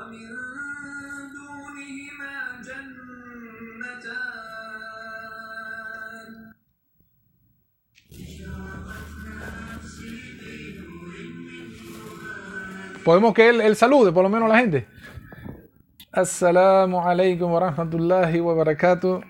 [0.00, 0.28] ومن
[1.36, 2.34] دونهما
[2.66, 4.36] جنتان
[13.04, 14.88] Podemos que él, él salude, por lo menos a la gente.
[16.10, 19.20] Assalamu alaikum wa rahmatullahi wa barakatuh.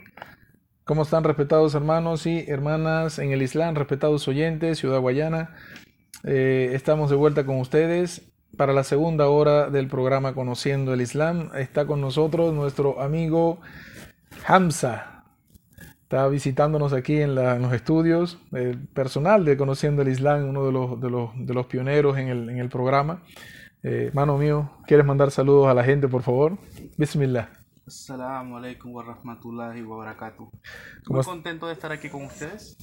[0.84, 5.56] ¿Cómo están respetados hermanos y hermanas en el Islam, respetados oyentes, Ciudad Guayana?
[6.24, 8.29] Eh, estamos de vuelta con ustedes
[8.61, 11.49] para la segunda hora del programa Conociendo el Islam.
[11.55, 13.59] Está con nosotros nuestro amigo
[14.45, 15.23] Hamza.
[16.03, 18.37] Está visitándonos aquí en, la- en los estudios.
[18.51, 22.27] El personal de Conociendo el Islam, uno de los, de los, de los pioneros en
[22.27, 23.23] el, en el programa.
[23.81, 26.59] Eh, mano mío, ¿quieres mandar saludos a la gente, por favor?
[26.99, 27.49] Bismillah.
[27.87, 30.51] Assalamu alaikum wa rahmatullahi wa barakatuh.
[31.03, 32.77] ¿Cómo Muy contento de estar aquí con ustedes.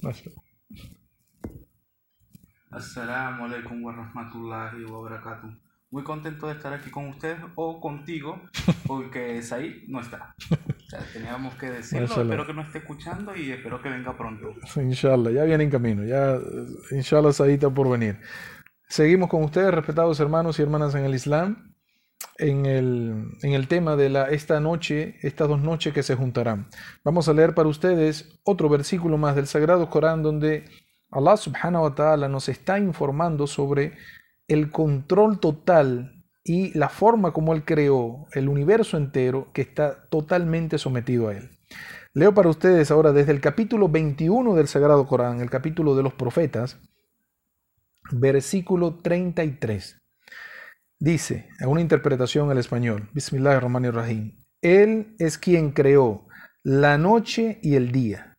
[2.69, 5.68] Assalamu alaikum wa rahmatullahi wa barakatuh.
[5.91, 8.41] Muy contento de estar aquí con ustedes o contigo,
[8.87, 10.35] porque Said no está.
[10.51, 12.07] O sea, teníamos que decirlo.
[12.07, 12.23] Mashallah.
[12.23, 14.53] Espero que no esté escuchando y espero que venga pronto.
[14.75, 16.39] Inshallah, ya viene en camino, ya eh,
[16.91, 18.19] inshallah Said está por venir.
[18.87, 21.75] Seguimos con ustedes, respetados hermanos y hermanas en el Islam,
[22.37, 26.67] en el, en el tema de la, esta noche, estas dos noches que se juntarán.
[27.03, 30.65] Vamos a leer para ustedes otro versículo más del Sagrado Corán donde
[31.11, 33.93] Allah subhanahu wa ta'ala nos está informando sobre
[34.49, 40.77] el control total y la forma como Él creó el universo entero que está totalmente
[40.77, 41.49] sometido a Él.
[42.13, 46.13] Leo para ustedes ahora desde el capítulo 21 del Sagrado Corán, el capítulo de los
[46.15, 46.79] profetas,
[48.11, 50.01] versículo 33.
[50.97, 56.27] Dice, en una interpretación al español, Bismillahirrahmanirrahim, Él es quien creó
[56.63, 58.37] la noche y el día,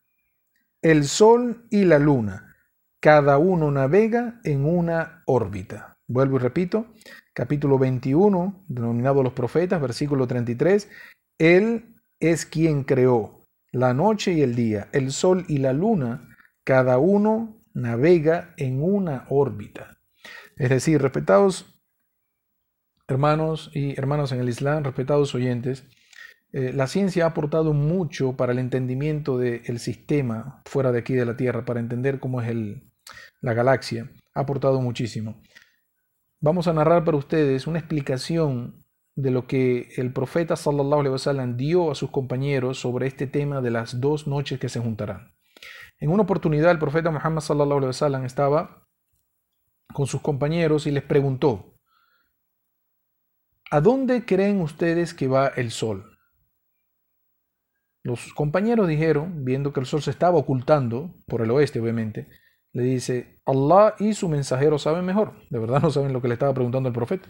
[0.83, 2.57] el sol y la luna,
[2.99, 6.00] cada uno navega en una órbita.
[6.13, 6.87] Vuelvo y repito,
[7.35, 10.91] capítulo 21, denominado los profetas, versículo 33,
[11.39, 16.99] Él es quien creó la noche y el día, el sol y la luna, cada
[16.99, 19.99] uno navega en una órbita.
[20.57, 21.81] Es decir, respetados
[23.07, 25.85] hermanos y hermanas en el Islam, respetados oyentes,
[26.53, 31.25] eh, la ciencia ha aportado mucho para el entendimiento del sistema fuera de aquí de
[31.25, 32.91] la Tierra, para entender cómo es el,
[33.41, 34.11] la galaxia.
[34.35, 35.41] Ha aportado muchísimo.
[36.43, 41.59] Vamos a narrar para ustedes una explicación de lo que el profeta sallallahu alaihi wasallam
[41.59, 45.35] dio a sus compañeros sobre este tema de las dos noches que se juntarán.
[45.99, 48.89] En una oportunidad el profeta Muhammad sallallahu alaihi wasallam estaba
[49.93, 51.75] con sus compañeros y les preguntó:
[53.71, 56.17] ¿A dónde creen ustedes que va el sol?
[58.03, 62.29] Los compañeros dijeron, viendo que el sol se estaba ocultando por el oeste, obviamente,
[62.73, 65.33] le dice, Allah y su mensajero saben mejor.
[65.51, 67.29] De verdad no saben lo que le estaba preguntando el profeta.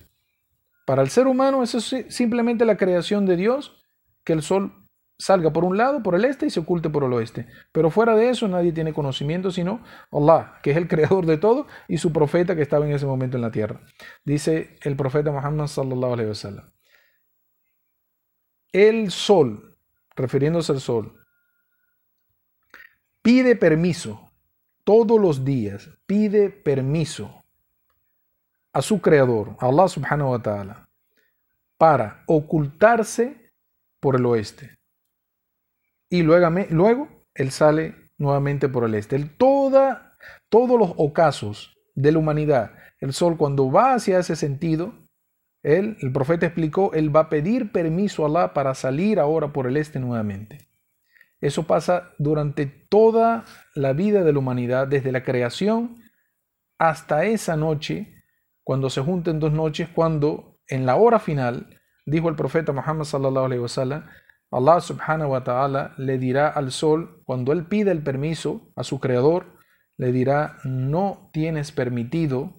[0.86, 3.82] Para el ser humano eso es simplemente la creación de Dios,
[4.24, 4.72] que el sol
[5.18, 7.46] salga por un lado, por el este, y se oculte por el oeste.
[7.72, 11.66] Pero fuera de eso nadie tiene conocimiento sino Allah, que es el creador de todo,
[11.88, 13.80] y su profeta que estaba en ese momento en la tierra.
[14.24, 16.70] Dice el profeta Muhammad sallallahu alaihi wasallam.
[18.72, 19.76] El sol,
[20.14, 21.16] refiriéndose al sol,
[23.22, 24.29] pide permiso
[24.90, 27.44] todos los días, pide permiso
[28.72, 30.88] a su creador, Allah subhanahu wa ta'ala,
[31.78, 33.52] para ocultarse
[34.00, 34.78] por el oeste.
[36.08, 39.16] Y luego, luego él sale nuevamente por el este.
[39.38, 40.10] Todos
[40.50, 44.92] los ocasos de la humanidad, el sol cuando va hacia ese sentido,
[45.62, 49.68] él, el profeta explicó, él va a pedir permiso a Allah para salir ahora por
[49.68, 50.69] el este nuevamente.
[51.40, 55.96] Eso pasa durante toda la vida de la humanidad, desde la creación
[56.78, 58.14] hasta esa noche,
[58.64, 63.60] cuando se junten dos noches, cuando en la hora final, dijo el profeta Muhammad sallallahu
[63.60, 64.06] wasallam,
[64.50, 68.98] Allah subhanahu wa ta'ala le dirá al sol, cuando él pide el permiso a su
[68.98, 69.58] creador,
[69.96, 72.54] le dirá, no tienes permitido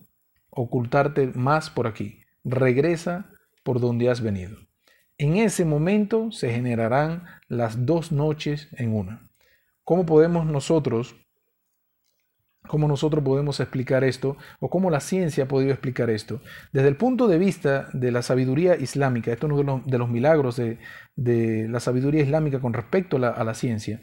[0.51, 3.29] ocultarte más por aquí, regresa
[3.63, 4.57] por donde has venido.
[5.21, 9.29] En ese momento se generarán las dos noches en una.
[9.83, 11.15] ¿Cómo podemos nosotros,
[12.67, 16.41] cómo nosotros podemos explicar esto o cómo la ciencia ha podido explicar esto?
[16.73, 20.55] Desde el punto de vista de la sabiduría islámica, esto es uno de los, milagros
[20.55, 24.01] de, la sabiduría islámica con respecto a la, ciencia,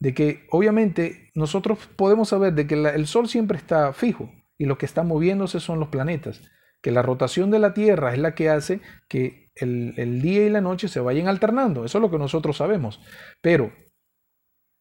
[0.00, 4.76] de que obviamente nosotros podemos saber de que el Sol siempre está fijo y lo
[4.76, 6.42] que está moviéndose son los planetas,
[6.82, 10.60] que la rotación de la Tierra es la que hace que el, día y la
[10.60, 11.84] noche se vayan alternando.
[11.84, 13.00] Eso es lo que nosotros sabemos.
[13.40, 13.72] Pero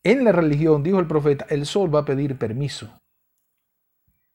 [0.04, 3.00] en la religión, dijo el profeta, el sol va a pedir permiso.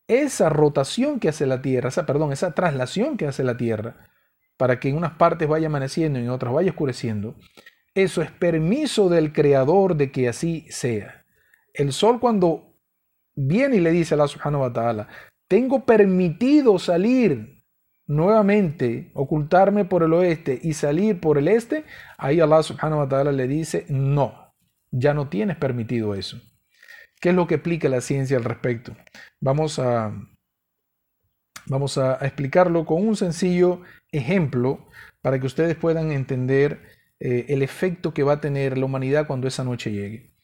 [0.08, 4.08] Esa rotación que hace la Tierra, esa, perdón, esa traslación que hace la Tierra,
[4.56, 7.34] para que en unas partes vaya amaneciendo y en otras vaya oscureciendo,
[7.94, 11.26] eso es permiso del Creador de que así sea.
[11.74, 12.78] El sol cuando
[13.34, 15.08] viene y le dice a Allah subhanahu wa ta'ala,
[15.48, 17.55] tengo permitido salir
[18.06, 21.84] nuevamente, ocultarme por el oeste y salir por el este,
[22.18, 24.54] ahí Allah subhanahu wa ta'ala le dice, no,
[24.90, 26.40] ya no tienes permitido eso.
[27.20, 28.96] ¿Qué es lo que explica la ciencia al respecto?
[29.40, 30.12] Vamos a,
[31.66, 33.82] vamos a explicarlo con un sencillo
[34.12, 34.86] ejemplo
[35.22, 36.80] para que ustedes puedan entender
[37.18, 40.35] eh, el efecto que va a tener la humanidad cuando esa noche llegue.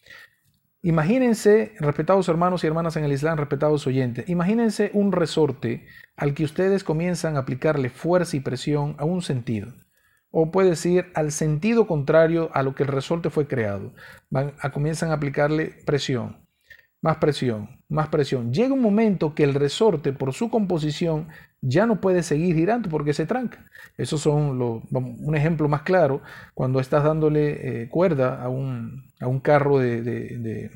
[0.84, 5.86] Imagínense, respetados hermanos y hermanas en el Islam, respetados oyentes, imagínense un resorte
[6.16, 9.72] al que ustedes comienzan a aplicarle fuerza y presión a un sentido.
[10.32, 13.94] O puede decir al sentido contrario a lo que el resorte fue creado.
[14.32, 16.44] A, comienzan a aplicarle presión,
[17.00, 18.52] más presión, más presión.
[18.52, 21.28] Llega un momento que el resorte, por su composición,
[21.62, 23.64] ya no puede seguir girando porque se tranca.
[23.96, 26.20] Eso son un ejemplo más claro
[26.54, 30.70] cuando estás dándole eh, cuerda a un, a un carro de,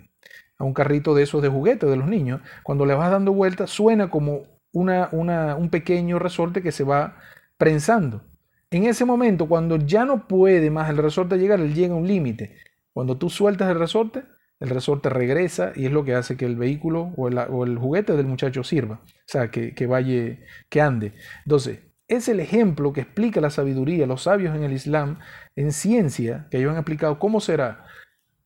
[0.58, 2.40] a un carrito de esos de juguete de los niños.
[2.62, 7.16] Cuando le vas dando vuelta, suena como una, un pequeño resorte que se va
[7.58, 8.22] prensando.
[8.70, 12.06] En ese momento, cuando ya no puede más el resorte llegar, él llega a un
[12.06, 12.56] límite.
[12.92, 14.24] Cuando tú sueltas el resorte,
[14.58, 18.26] el resorte regresa y es lo que hace que el vehículo o el, juguete del
[18.26, 20.38] muchacho sirva, o sea, que, vaya,
[20.68, 21.12] que ande.
[21.44, 25.18] Entonces, es el ejemplo que explica la sabiduría, los sabios en el Islam,
[25.56, 27.84] en ciencia, que ellos han explicado cómo será.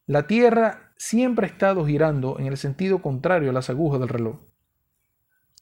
[0.06, 4.40] La Tierra siempre ha estado girando en el sentido contrario a las agujas del reloj.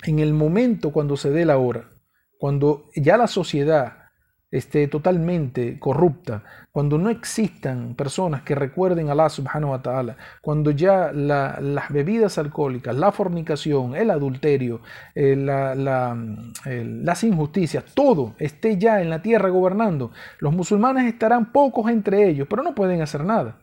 [0.04, 1.90] En el momento cuando se dé la hora,
[2.38, 4.07] cuando ya la sociedad
[4.50, 6.42] esté totalmente corrupta,
[6.72, 12.38] cuando no existan personas que recuerden a Allah subhanahu wa ta'ala, cuando ya las bebidas
[12.38, 14.80] alcohólicas, la fornicación, el adulterio,
[15.14, 22.28] eh, las injusticias, todo esté ya en la tierra gobernando, los musulmanes estarán pocos entre
[22.28, 23.60] ellos, pero no pueden hacer nada.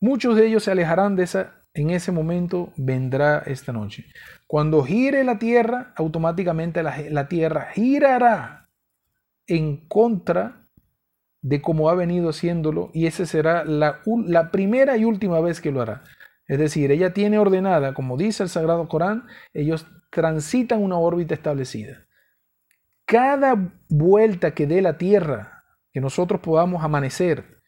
[0.00, 4.06] Muchos de ellos se alejarán de esa, en ese momento vendrá esta noche.
[4.46, 8.60] Cuando gire la tierra, automáticamente la tierra girará
[9.50, 10.66] en contra
[11.42, 15.72] de cómo ha venido haciéndolo y esa será la, la, primera y última vez que
[15.72, 16.04] lo hará.
[16.46, 22.06] Es decir, ella tiene ordenada, como dice el Sagrado Corán, ellos transitan una órbita establecida.
[23.04, 27.60] Cada vuelta que dé la Tierra, que nosotros podamos amanecer,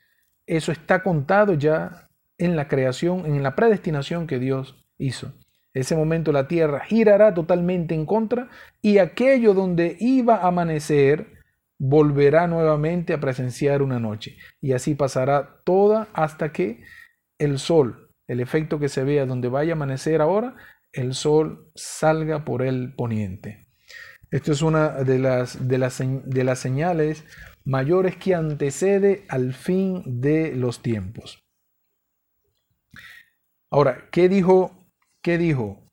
[0.46, 2.08] eso está contado ya
[2.38, 5.32] en la creación, en la predestinación que Dios hizo.
[5.74, 8.50] Ese momento la Tierra girará totalmente en contra
[8.82, 11.41] y aquello donde iba a amanecer,
[11.84, 14.36] volverá nuevamente a presenciar una noche.
[14.60, 16.84] Y así pasará toda hasta que
[17.38, 20.54] el sol, el efecto que se vea donde vaya a amanecer ahora,
[20.92, 23.66] el sol salga por el poniente.
[24.30, 27.24] Esto es una de las, de las, de las señales
[27.64, 31.42] mayores que antecede al fin de los tiempos.
[33.72, 34.88] Ahora, ¿qué dijo,
[35.20, 35.90] qué dijo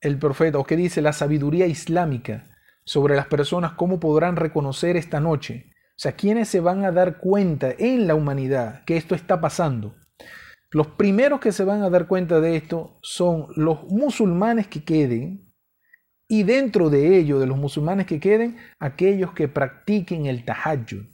[0.00, 2.50] el profeta o qué dice la sabiduría islámica
[2.84, 5.70] sobre las personas, cómo podrán reconocer esta noche.
[5.90, 9.94] O sea, ¿quiénes se van a dar cuenta en la humanidad que esto está pasando?
[10.70, 15.54] Los primeros que se van a dar cuenta de esto son los musulmanes que queden
[16.26, 21.13] y dentro de ello, de los musulmanes que queden, aquellos que practiquen el tahajjud.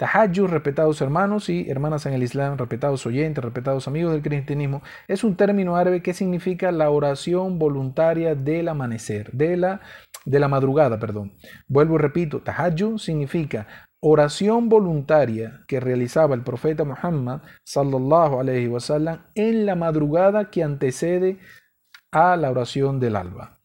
[0.00, 5.24] Tahajjud, respetados hermanos y hermanas en el Islam, respetados oyentes, respetados amigos del cristianismo, es
[5.24, 9.82] un término árabe que significa la oración voluntaria del amanecer, de la,
[10.24, 11.34] de la madrugada, perdón.
[11.68, 13.66] Vuelvo y repito, Tahajjud significa
[14.00, 21.40] oración voluntaria que realizaba el profeta Muhammad sallallahu alaihi wasallam en la madrugada que antecede
[22.10, 23.60] a la oración del alba.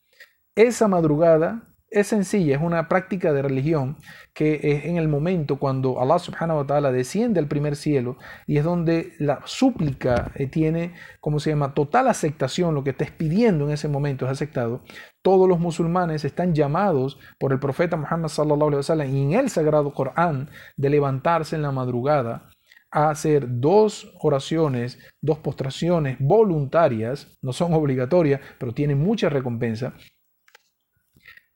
[0.54, 3.98] Esa madrugada es sencilla, es una práctica de religión
[4.34, 8.58] que es en el momento cuando Allah subhanahu wa ta'ala desciende al primer cielo y
[8.58, 13.66] es donde la súplica eh, tiene, como se llama?, total aceptación, lo que estés pidiendo
[13.66, 14.82] en ese momento es aceptado.
[15.22, 19.94] Todos los musulmanes están llamados por el profeta Muhammad sallallahu alaihi y en el sagrado
[19.94, 22.50] Corán de levantarse en la madrugada
[22.92, 29.94] a hacer dos oraciones, dos postraciones voluntarias, no son obligatorias, pero tienen mucha recompensa,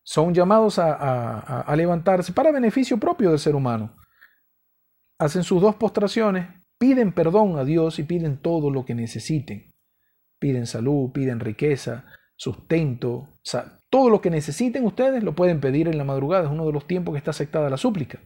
[0.10, 3.96] son llamados a, levantarse para beneficio propio del ser humano.
[5.20, 6.48] Hacen sus dos postraciones,
[6.80, 9.72] piden perdón a Dios y piden todo lo que necesiten.
[10.40, 13.30] Piden salud, piden riqueza, sustento,
[13.92, 16.88] todo lo que necesiten ustedes lo pueden pedir en la madrugada, es uno de los
[16.88, 18.20] tiempos que está aceptada la súplica.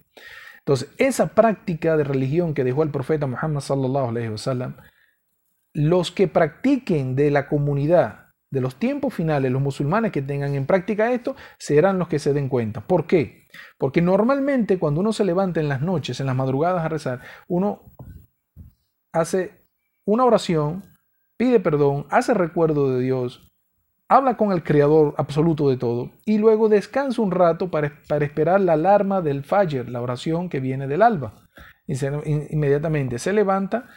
[0.60, 4.74] Entonces, esa práctica de religión que dejó el profeta Muhammad sallallahu
[5.74, 8.23] los que practiquen de la comunidad
[8.54, 12.34] de los tiempos finales, los musulmanes que tengan en práctica esto, serán los que se
[12.34, 12.82] den cuenta.
[12.82, 13.48] ¿Por qué?
[13.80, 17.82] Porque normalmente cuando uno se levanta en las noches, en las madrugadas a rezar, uno
[19.12, 19.66] hace
[20.06, 20.84] una oración,
[21.36, 23.52] pide perdón, hace recuerdo de Dios,
[24.08, 28.62] habla con el Creador absoluto de todo y luego descansa un rato para, para esperar
[28.62, 31.42] la alarma del Fajr, la oración que viene del alba.
[31.88, 33.90] Inmediatamente se levanta,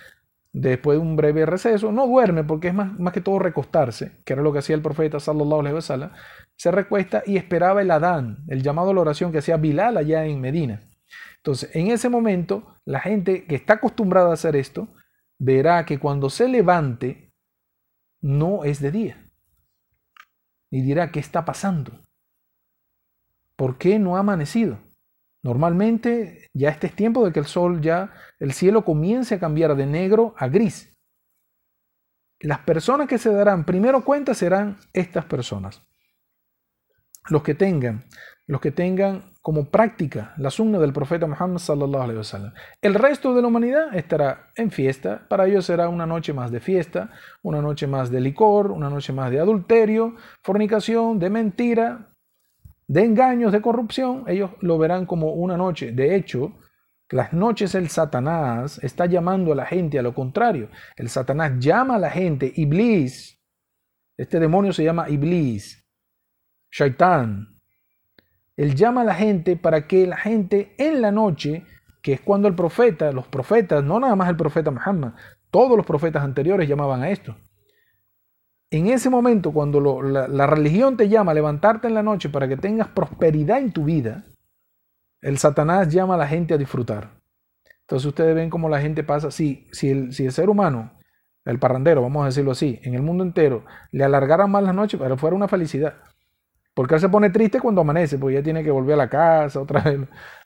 [0.61, 4.33] después de un breve receso, no duerme porque es más, más que todo recostarse, que
[4.33, 6.13] era lo que hacía el profeta sallallahu alaihi wasallam,
[6.57, 10.25] se recuesta y esperaba el Adán, el llamado a la oración que hacía Bilal allá
[10.25, 10.81] en Medina.
[11.37, 14.89] Entonces, en ese momento, la gente que está acostumbrada a hacer esto,
[15.39, 17.35] verá que cuando se levante,
[18.23, 19.31] no es de día.
[20.71, 22.01] Y dirá, ¿qué está pasando?
[23.57, 24.79] ¿Por qué no ha amanecido?
[25.47, 29.77] Normalmente ya este es tiempo de que el sol ya, el cielo comience a cambiar
[29.77, 30.93] de negro a gris.
[32.41, 35.83] Las personas que se darán primero cuenta serán estas personas.
[37.29, 38.07] Los que tengan,
[38.49, 42.53] los que tengan como práctica la sunna del profeta Muhammad sallallahu alaihi wasallam.
[42.83, 46.59] El resto de la humanidad estará en fiesta, para ellos será una noche más de
[46.59, 47.13] fiesta,
[47.45, 52.16] una noche más de licor, una noche más de adulterio, fornicación, de mentira,
[52.89, 55.93] de engaños, de corrupción, ellos lo verán como una noche.
[55.93, 56.53] De hecho,
[57.11, 60.71] las noches el Satanás está llamando a la gente a lo contrario.
[60.97, 63.41] El Satanás llama a la gente, Iblis.
[64.17, 65.85] Este demonio se llama Iblis,
[66.71, 67.49] Shaitán.
[68.57, 71.65] Él llama a la gente para que la gente en la noche,
[72.03, 75.13] que es cuando el profeta, los profetas, no nada más el profeta Muhammad,
[75.51, 77.37] todos los profetas anteriores llamaban a esto.
[78.71, 82.57] En ese momento, cuando la, religión te llama a levantarte en la noche para que
[82.57, 84.25] tengas prosperidad en tu vida,
[85.21, 87.21] el Satanás llama a la gente a disfrutar.
[87.83, 89.31] Entonces ustedes ven cómo la gente pasa.
[89.31, 90.99] Si, si, el, ser humano,
[91.45, 94.99] el parrandero, vamos a decirlo así, en el mundo entero, le alargaran más las noches,
[95.01, 95.95] pero fuera una felicidad.
[96.75, 99.61] Porque él se pone triste cuando amanece, porque ya tiene que volver a la casa,
[99.61, 100.01] otra vez,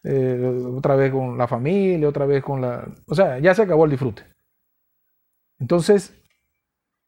[0.05, 2.87] eh, otra vez con la familia, otra vez con la...
[3.07, 4.23] O sea, ya se acabó el disfrute.
[5.59, 6.20] Entonces,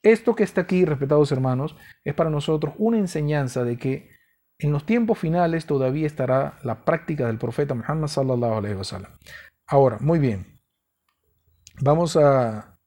[0.02, 4.10] esto que está aquí, respetados hermanos, es para nosotros una enseñanza de que
[4.58, 9.12] en los tiempos finales todavía estará la práctica del profeta Muhammad sallallahu alaihi wasallam.
[9.66, 10.60] Ahora, muy bien.
[11.80, 12.78] Vamos a,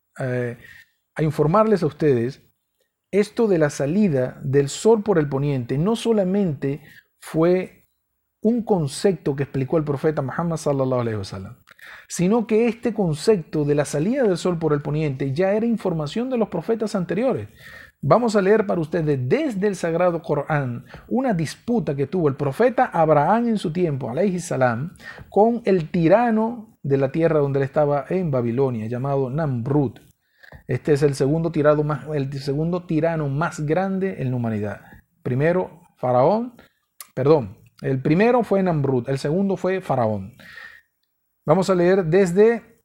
[1.19, 2.41] informarles a ustedes
[3.11, 6.81] esto de la salida del sol por el poniente no solamente
[7.19, 7.87] fue
[8.41, 11.57] un concepto que explicó el profeta Muhammad sallallahu alaihi wasallam,
[12.07, 16.29] sino que este concepto de la salida del sol por el poniente ya era información
[16.29, 17.49] de los profetas anteriores.
[18.01, 22.85] Vamos a leer para ustedes desde el Sagrado Corán una disputa que tuvo el profeta
[22.85, 24.93] Abraham en su tiempo, alayhi salam,
[25.29, 29.93] con el tirano de la tierra donde él estaba en Babilonia, llamado Namrud.
[30.67, 34.81] Este es el segundo, tirado más, el segundo tirano más grande en la humanidad.
[35.23, 36.53] Primero, Faraón,
[37.15, 40.35] perdón, el primero fue Namrud, el segundo fue Faraón.
[41.47, 42.81] Vamos a leer desde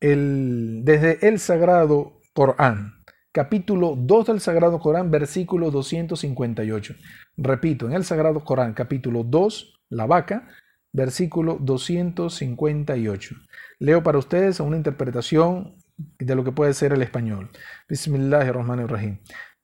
[0.00, 6.94] el, desde el Sagrado Corán, capítulo 2 del Sagrado Corán, versículo 258.
[7.36, 10.48] Repito, en el Sagrado Corán, capítulo 2, la vaca,
[10.90, 13.34] versículo 258.
[13.78, 17.50] Leo para ustedes una interpretación de lo que puede ser el español.
[17.90, 19.18] Bismillahirrahmanirrahim.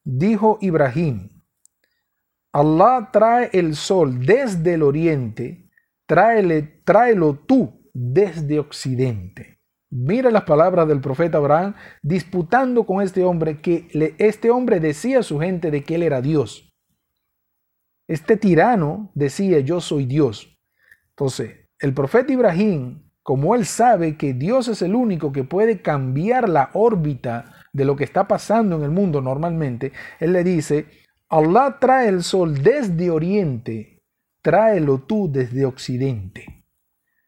[0.04, 1.30] Dijo Ibrahim,
[2.52, 5.69] Allah trae el sol desde el oriente,
[6.10, 9.60] tráele, tráelo tú desde occidente.
[9.90, 15.20] Mira las palabras del profeta Abraham disputando con este hombre que le, este hombre decía
[15.20, 16.68] a su gente de que él era Dios.
[18.08, 20.58] Este tirano decía yo soy Dios.
[21.10, 26.48] Entonces, el profeta Ibrahim, como él sabe que Dios es el único que puede cambiar
[26.48, 30.86] la órbita de lo que está pasando en el mundo normalmente, él le dice,
[31.28, 33.99] Allah trae el sol desde oriente,
[34.42, 36.66] tráelo tú desde occidente.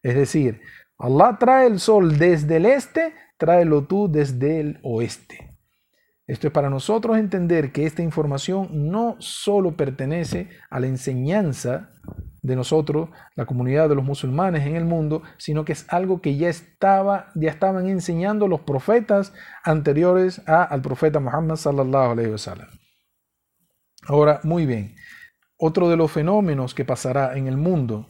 [0.01, 0.61] Es decir,
[0.97, 5.53] Allah trae el sol desde el este, tráelo tú desde el oeste.
[6.25, 11.91] Esto es para nosotros entender que esta información no solo pertenece a la enseñanza
[12.41, 16.37] de nosotros, la comunidad de los musulmanes en el mundo, sino que es algo que
[16.37, 22.67] ya estaba, ya estaban enseñando los profetas anteriores a, al profeta Muhammad sallallahu alaihi wasallam.
[24.07, 24.95] Ahora, muy bien.
[25.65, 28.09] Otro de los fenómenos que pasará en el mundo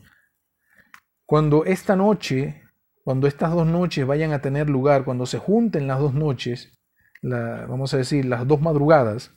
[1.27, 2.63] cuando esta noche,
[3.03, 6.75] cuando estas dos noches vayan a tener lugar, cuando se junten las dos noches,
[7.21, 9.31] la, vamos a decir las dos madrugadas,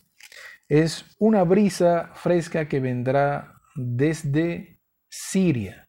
[0.66, 4.80] es una brisa fresca que vendrá desde
[5.10, 5.84] Siria.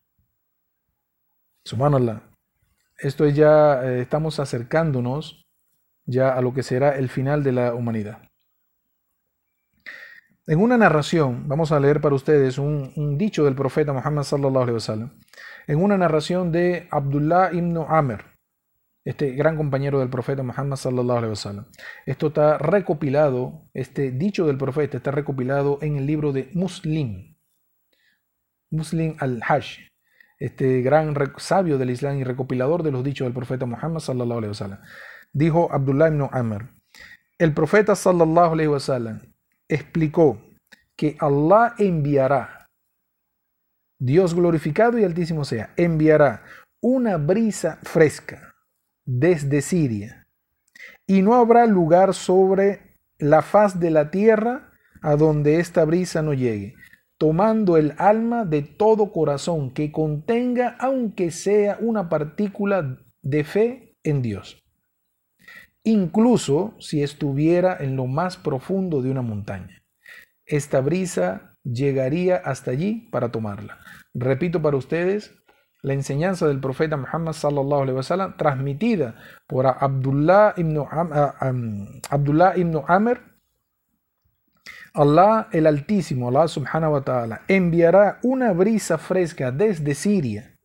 [1.64, 2.24] Subhanallah.
[2.98, 5.46] Esto es ya, eh, estamos acercándonos
[6.06, 8.27] ya a lo que será el final de la humanidad.
[10.50, 14.76] En una narración, vamos a leer para ustedes un, dicho del profeta Muhammad sallallahu alaihi
[14.76, 15.12] wasallam,
[15.68, 18.24] en una narración de Abdullah ibn Amr,
[19.04, 21.66] este gran compañero del profeta Muhammad sallallahu alaihi wasallam.
[22.06, 27.36] Esto está recopilado, este dicho del profeta está recopilado en el libro de Muslim,
[28.72, 29.90] Muslim al-Hajj,
[30.40, 34.52] este gran sabio del Islam y recopilador de los dichos del profeta Muhammad sallallahu alaihi
[34.52, 34.80] wasallam.
[35.34, 36.70] Dijo Abdullah ibn Amr,
[37.38, 39.37] el profeta sallallahu alaihi wasallam
[39.70, 40.42] explicó
[40.98, 42.66] que Allah enviará,
[44.00, 46.44] Dios glorificado y altísimo sea, enviará
[46.82, 48.54] una brisa fresca
[49.06, 50.28] desde Siria
[51.08, 54.72] y no habrá lugar sobre la faz de la tierra
[55.02, 56.76] a donde esta brisa no llegue,
[57.18, 64.22] tomando el alma de todo corazón que contenga, aunque sea una partícula de fe en
[64.22, 64.60] Dios,
[65.88, 69.82] incluso si estuviera en lo más profundo de una montaña.
[70.46, 73.80] Esta brisa llegaría hasta allí para tomarla.
[74.14, 75.34] Repito para ustedes
[75.82, 79.16] la enseñanza del profeta Muhammad sallallahu alaihi wasallam transmitida
[79.48, 80.78] por Abdullah ibn,
[82.10, 83.22] Abdullah ibn Amr
[84.94, 90.56] Allah el Altísimo, Allah subhanahu wa ta'ala, enviará una brisa fresca desde Siria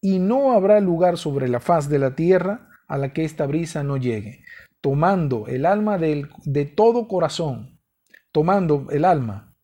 [0.00, 3.82] y no habrá lugar sobre la faz de la tierra a la que esta brisa
[3.84, 4.42] no llegue,
[4.80, 7.78] tomando el alma de, de todo corazón,
[8.32, 9.54] tomando el alma,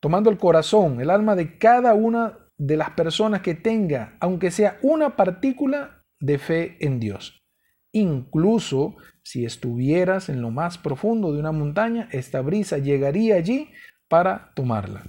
[0.00, 4.78] tomando el corazón, el alma de cada una de las personas que tenga, aunque sea
[4.82, 7.42] una partícula de fe en Dios.
[7.92, 13.70] Incluso si estuvieras en lo más profundo de una montaña, esta brisa llegaría allí
[14.08, 15.04] para tomarla.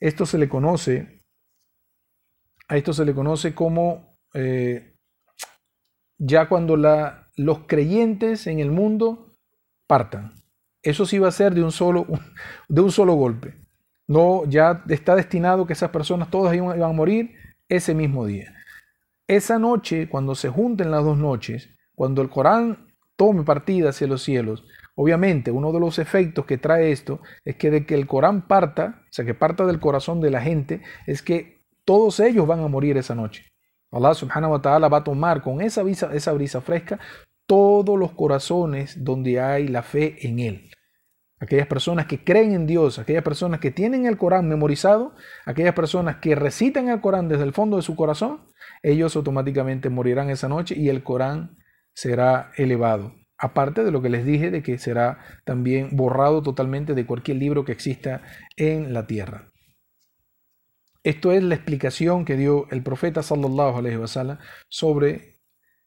[0.00, 1.24] Esto se le conoce,
[2.68, 4.87] a esto se le conoce como eh,
[6.18, 9.32] ya cuando los creyentes en el mundo
[9.86, 10.34] partan.
[10.82, 12.06] Eso sí va a ser de un solo,
[12.68, 13.54] de un solo golpe.
[14.06, 17.32] No, ya está destinado que esas personas todas iban a morir
[17.68, 18.54] ese mismo día.
[19.26, 24.22] Esa noche, cuando se junten las dos noches, cuando el Corán tome partida hacia los
[24.22, 24.64] cielos.
[24.94, 29.02] Obviamente, uno de los efectos que trae esto es que de que el Corán parta,
[29.02, 32.68] o sea, que parta del corazón de la gente, es que todos ellos van a
[32.68, 33.44] morir esa noche.
[33.90, 36.98] Allah subhanahu wa ta'ala va a tomar con esa brisa, esa brisa fresca
[37.46, 40.70] todos los corazones donde hay la fe en Él.
[41.40, 45.14] Aquellas personas que creen en Dios, aquellas personas que tienen el Corán memorizado,
[45.46, 48.40] aquellas personas que recitan el Corán desde el fondo de su corazón,
[48.82, 51.56] ellos automáticamente morirán esa noche y el Corán
[51.94, 53.14] será elevado.
[53.38, 57.64] Aparte de lo que les dije de que será también borrado totalmente de cualquier libro
[57.64, 58.22] que exista
[58.56, 59.52] en la tierra.
[61.02, 65.40] Esto es la explicación que dio el profeta sallallahu alaihi wasallam sobre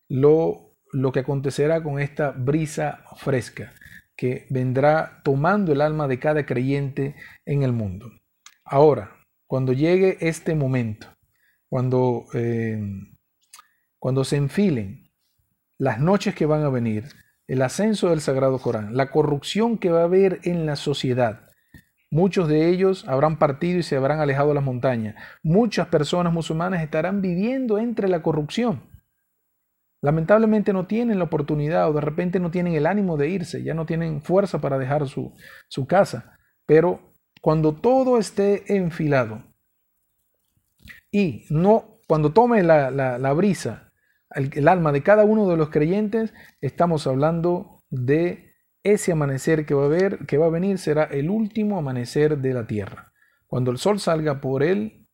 [0.08, 3.74] lo, lo que acontecerá con esta brisa fresca
[4.16, 8.12] que vendrá tomando el alma de cada creyente en el mundo.
[8.64, 11.08] Ahora, cuando llegue este momento,
[11.68, 12.80] cuando, eh,
[13.98, 15.12] cuando se enfilen
[15.78, 17.06] las noches que van a venir,
[17.48, 21.48] el ascenso del Sagrado Corán, la corrupción que va a haber en la sociedad.
[22.12, 25.16] Muchos de ellos habrán partido y se habrán alejado de las montañas.
[25.42, 28.84] Muchas personas musulmanas estarán viviendo entre la corrupción.
[30.02, 33.74] Lamentablemente no tienen la oportunidad o de repente no tienen el ánimo de irse, ya
[33.74, 35.34] no tienen fuerza para dejar su,
[35.68, 36.38] su casa.
[36.66, 39.44] Pero cuando todo esté enfilado
[41.12, 43.92] y no, cuando tome la, la, la brisa
[44.36, 48.51] el, alma de cada uno de los creyentes, estamos hablando de
[48.84, 52.54] ese amanecer que va a haber, que va a venir, será el último amanecer de
[52.54, 53.12] la tierra.
[53.48, 55.08] Cuando el sol salga por el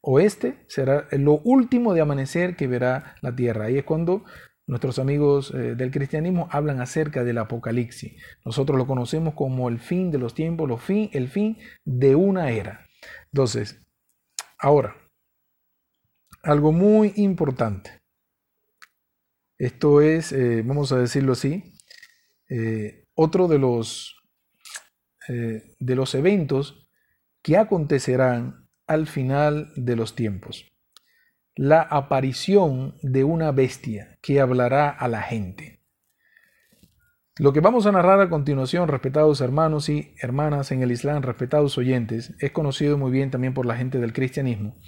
[0.00, 3.66] oeste, será lo último de amanecer que verá la tierra.
[3.66, 4.24] Ahí es cuando
[4.66, 8.20] nuestros amigos eh, del cristianismo hablan acerca del apocalipsis.
[8.44, 12.86] Nosotros lo conocemos como el fin de los tiempos, el fin de una era.
[13.32, 13.84] Entonces,
[14.58, 14.96] ahora,
[16.42, 18.00] algo muy importante.
[19.58, 21.75] Esto es, eh, vamos a decirlo así,
[22.48, 24.16] eh, otro de los,
[25.28, 26.88] eh, de los eventos
[27.42, 30.66] que acontecerán al final de los tiempos.
[31.54, 35.80] La aparición de una bestia que hablará a la gente.
[37.38, 41.76] Lo que vamos a narrar a continuación, respetados hermanos y hermanas en el Islam, respetados
[41.76, 44.78] oyentes, es conocido muy bien también por la gente del cristianismo.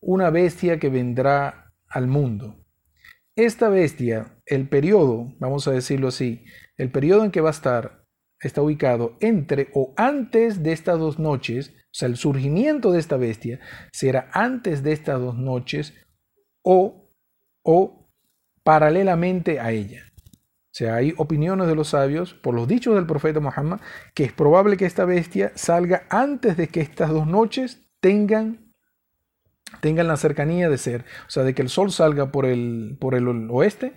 [0.00, 2.64] Una bestia que vendrá al mundo,
[3.36, 6.44] esta bestia, el periodo, vamos a decirlo así,
[6.76, 8.04] el periodo en que va a estar
[8.40, 13.16] está ubicado entre o antes de estas dos noches, o sea, el surgimiento de esta
[13.16, 13.60] bestia
[13.92, 15.94] será antes de estas dos noches
[16.62, 17.10] o,
[17.62, 18.10] o
[18.62, 20.02] paralelamente a ella.
[20.74, 23.78] O sea, hay opiniones de los sabios, por los dichos del profeta Muhammad,
[24.12, 28.74] que es probable que esta bestia salga antes de que estas dos noches tengan,
[29.80, 31.04] tengan la cercanía de ser.
[31.28, 33.94] O sea, de que el sol salga por el, por el oeste,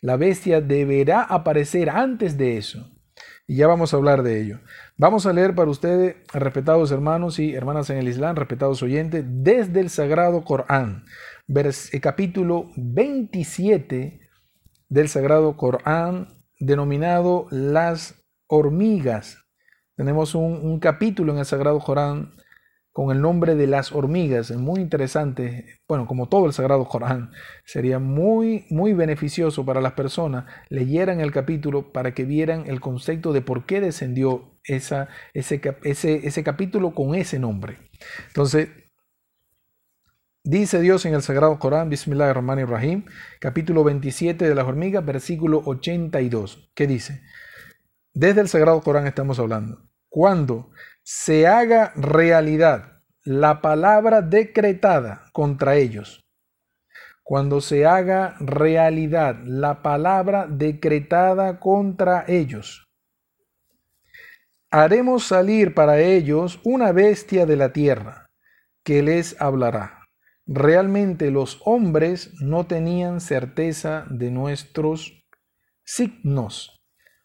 [0.00, 2.90] la bestia deberá aparecer antes de eso.
[3.46, 4.60] Y ya vamos a hablar de ello.
[4.96, 9.80] Vamos a leer para ustedes, respetados hermanos y hermanas en el Islam, respetados oyentes, desde
[9.80, 11.04] el Sagrado Corán,
[11.48, 14.20] eh, capítulo 27
[14.88, 16.28] del Sagrado Corán
[16.60, 19.38] denominado Las hormigas.
[19.96, 22.34] Tenemos un, un, capítulo en el Sagrado Corán
[22.92, 27.30] con el nombre de las hormigas, es muy interesante, bueno, como todo el Sagrado Corán,
[27.64, 33.32] sería muy, muy beneficioso para las personas leyeran el capítulo para que vieran el concepto
[33.32, 37.78] de por qué descendió esa, ese, ese, ese capítulo con ese nombre.
[38.28, 38.68] Entonces,
[40.42, 43.04] Dice Dios en el Sagrado Corán, Bismillahirrahmanirrahim,
[43.40, 46.70] capítulo 27 de las hormigas, versículo 82.
[46.74, 47.20] ¿Qué dice?
[48.14, 49.90] Desde el Sagrado Corán estamos hablando.
[50.08, 50.70] Cuando
[51.02, 56.20] se haga realidad la palabra decretada contra ellos,
[57.22, 62.86] cuando se haga realidad la palabra decretada contra ellos,
[64.70, 68.30] haremos salir para ellos una bestia de la tierra
[68.82, 70.00] que les hablará
[70.52, 75.24] realmente los hombres no tenían certeza de nuestros
[75.84, 76.79] signos.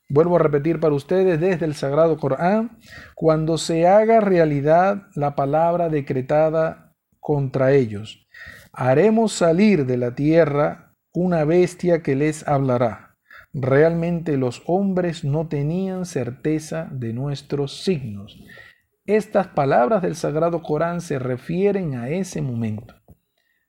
[0.07, 2.77] Vuelvo a repetir para ustedes desde el Sagrado Corán,
[3.15, 8.27] cuando se haga realidad la palabra decretada contra ellos,
[8.71, 13.17] haremos salir de la tierra una bestia que les hablará.
[13.53, 18.37] Realmente los hombres no tenían certeza de nuestros signos.
[19.05, 22.95] Estas palabras del Sagrado Corán se refieren a ese momento.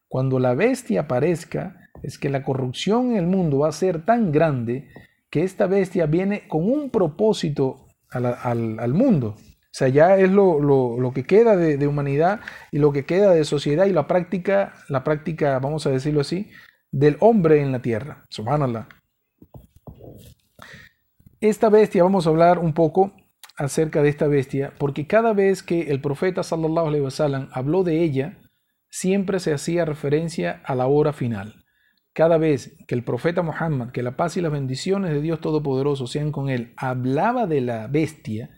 [0.09, 4.33] Cuando la bestia aparezca, es que la corrupción en el mundo va a ser tan
[4.33, 4.89] grande
[5.31, 9.37] que esta bestia viene con un propósito al, mundo.
[9.37, 12.41] O sea, ya es lo, que queda de, humanidad
[12.73, 16.51] y lo que queda de sociedad y la práctica, la práctica, vamos a decirlo así,
[16.91, 18.25] del hombre en la tierra.
[18.31, 18.89] Subhanallah.
[21.41, 23.13] Esta bestia, vamos a hablar un poco
[23.59, 27.09] acerca de esta bestia, porque cada vez que el profeta sallallahu
[27.53, 28.39] habló de ella,
[28.89, 31.66] siempre se hacía referencia a la hora final.
[32.17, 36.07] Cada vez que el profeta Muhammad, que la paz y las bendiciones de Dios Todopoderoso
[36.07, 38.57] sean con él, hablaba de la bestia,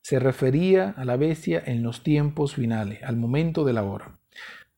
[0.00, 4.20] se refería a la bestia en los tiempos finales, al momento de la hora.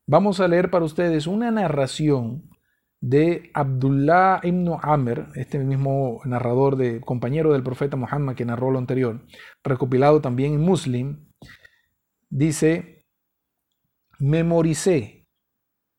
[0.07, 2.49] Vamos a leer para ustedes una narración
[2.99, 8.79] de Abdullah ibn Amr, este mismo narrador de compañero del profeta Muhammad que narró lo
[8.79, 9.27] anterior,
[9.63, 11.27] recopilado también en Muslim,
[12.31, 13.05] dice
[14.17, 15.22] memoricé.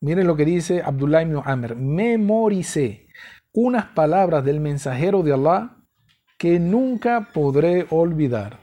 [0.05, 1.77] Miren lo que dice Abdullah ibn Amr.
[1.77, 3.07] Memoricé
[3.55, 5.79] unas palabras del mensajero de Allah
[6.37, 8.61] que nunca podré olvidar.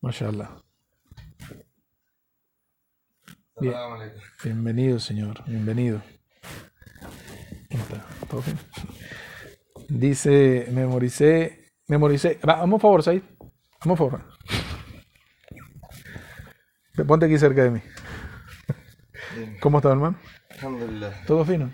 [0.00, 0.60] MashaAllah.
[3.60, 3.74] Bien.
[4.42, 5.44] Bienvenido, Señor.
[5.46, 6.02] Bienvenido.
[9.88, 12.40] Dice, memoricé, memoricé.
[12.42, 13.22] Vamos a favor, Said.
[13.84, 14.24] Vamos a favor.
[17.06, 17.80] Ponte aquí cerca de mí.
[19.60, 20.16] ¿Cómo estás, hermano?
[21.26, 21.70] ¿Todo fino?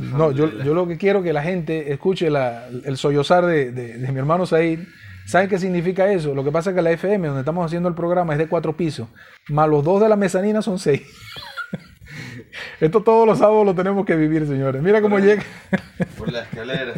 [0.00, 4.18] No, yo, yo, lo que quiero es que la gente escuche el sollozar de, mi
[4.18, 4.80] hermano Said.
[5.26, 6.34] ¿Saben qué significa eso?
[6.34, 8.76] Lo que pasa es que la FM, donde estamos haciendo el programa, es de cuatro
[8.76, 9.08] pisos,
[9.48, 11.02] más los dos de la mezanina son seis.
[12.80, 14.82] Esto todos los sábados lo tenemos que vivir, señores.
[14.82, 15.42] Mira cómo llega.
[16.18, 16.94] Por la escalera.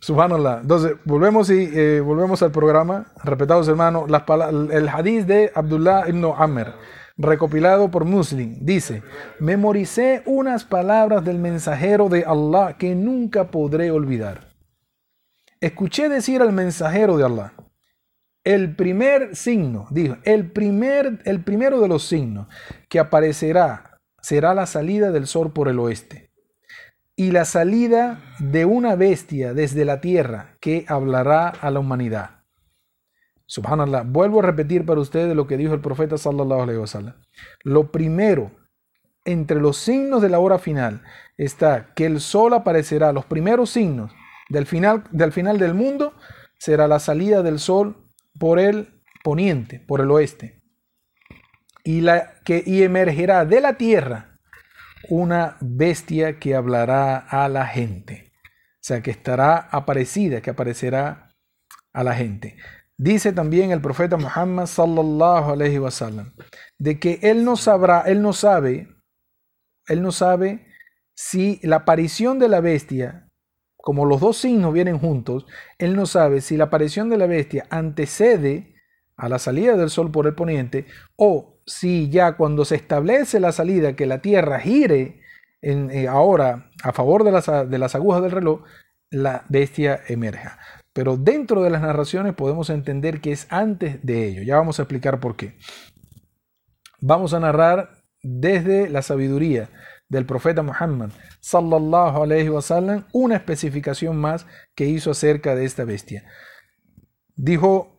[0.00, 0.60] Subhanallah.
[0.62, 3.06] Entonces, volvemos y eh, volvemos al programa.
[3.24, 4.04] Respetados hermanos,
[4.70, 6.74] el hadith de Abdullah ibn Amr,
[7.16, 9.02] recopilado por Muslim, dice:
[9.40, 14.48] Memoricé unas palabras del mensajero de Allah que nunca podré olvidar.
[15.60, 17.52] Escuché decir al mensajero de Allah:
[18.44, 22.48] El primer signo, dijo, el, primer, el primero de los signos
[22.88, 26.26] que aparecerá será la salida del sol por el oeste
[27.16, 32.35] y la salida de una bestia desde la tierra que hablará a la humanidad.
[33.46, 37.14] Subhanallah, vuelvo a repetir para ustedes lo que dijo el profeta sallallahu alaihi wasallam.
[37.62, 38.50] Lo primero
[39.24, 41.02] entre los signos de la hora final
[41.36, 44.12] está que el sol aparecerá, los primeros signos
[44.48, 46.14] del final del final del mundo
[46.58, 50.62] será la salida del sol por el poniente, por el oeste.
[51.84, 54.38] Y la que y emergerá de la tierra
[55.08, 58.32] una bestia que hablará a la gente.
[58.42, 61.34] O sea, que estará aparecida, que aparecerá
[61.92, 62.56] a la gente.
[62.98, 66.32] Dice también el profeta Muhammad sallallahu alaihi wasallam
[66.78, 68.88] de que él no sabrá, él no sabe,
[69.86, 70.66] él no sabe
[71.14, 73.28] si la aparición de la bestia
[73.76, 75.46] como los dos signos vienen juntos,
[75.78, 78.74] él no sabe si la aparición de la bestia antecede
[79.16, 83.52] a la salida del sol por el poniente o si ya cuando se establece la
[83.52, 85.20] salida que la Tierra gire
[85.62, 88.62] en, eh, ahora a favor de las, de las agujas del reloj,
[89.10, 90.58] la bestia emerja.
[90.96, 94.42] Pero dentro de las narraciones podemos entender que es antes de ello.
[94.44, 95.58] Ya vamos a explicar por qué.
[97.02, 97.90] Vamos a narrar
[98.22, 99.68] desde la sabiduría
[100.08, 106.24] del profeta Muhammad sallallahu alaihi wasallam una especificación más que hizo acerca de esta bestia.
[107.34, 107.95] Dijo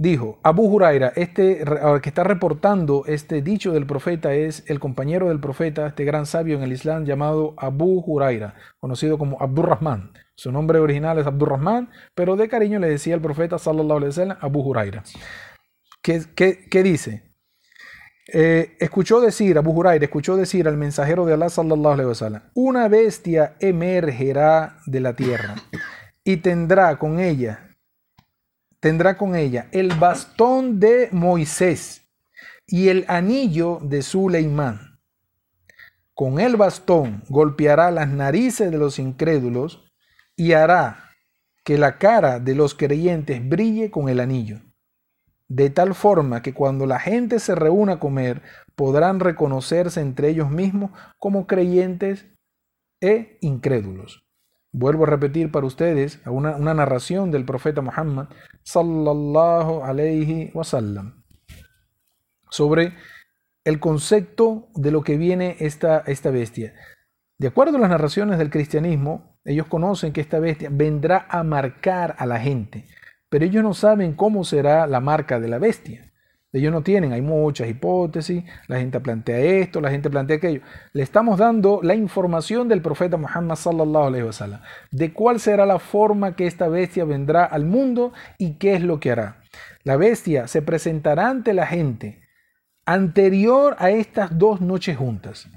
[0.00, 1.62] dijo Abu Huraira, este
[2.02, 6.56] que está reportando este dicho del profeta es el compañero del profeta, este gran sabio
[6.56, 10.12] en el Islam llamado Abu Huraira, conocido como Abdurrahman.
[10.34, 14.38] Su nombre original es Abdurrahman, pero de cariño le decía el profeta sallallahu alaihi wasallam
[14.40, 15.04] Abu Huraira.
[16.02, 17.34] ¿Qué, qué, qué dice?
[18.32, 22.88] Eh, escuchó decir, Abu Huraira escuchó decir al mensajero de Allah sallallahu alaihi wasallam, una
[22.88, 25.56] bestia emergerá de la tierra
[26.24, 27.69] y tendrá con ella,
[28.80, 32.02] tendrá con ella el bastón de Moisés
[32.66, 34.98] y el anillo de Suleimán.
[36.14, 39.84] Con el bastón golpeará las narices de los incrédulos
[40.36, 41.10] y hará
[41.64, 44.60] que la cara de los creyentes brille con el anillo
[45.50, 48.40] de tal forma que cuando la gente se reúna a comer
[48.76, 52.24] podrán reconocerse entre ellos mismos como creyentes
[53.00, 54.24] e incrédulos.
[54.72, 58.28] Vuelvo a repetir para ustedes una, una narración del profeta Muhammad
[58.62, 61.24] sallallahu alayhi wasallam
[62.50, 62.94] sobre
[63.64, 66.74] el concepto de lo que viene esta, esta bestia.
[67.38, 72.14] De acuerdo a las narraciones del cristianismo, ellos conocen que esta bestia vendrá a marcar
[72.18, 72.86] a la gente
[73.30, 76.09] pero ellos no saben cómo será la marca de la bestia.
[76.52, 80.62] Ellos no tienen, hay muchas hipótesis, la gente plantea esto, la gente plantea aquello.
[80.92, 84.60] Le estamos dando la información del profeta Muhammad sallallahu alaihi wasallam,
[84.90, 88.98] de cuál será la forma que esta bestia vendrá al mundo y qué es lo
[88.98, 89.42] que hará.
[89.84, 92.20] La bestia se presentará ante la gente
[92.84, 95.48] anterior a estas dos noches juntas.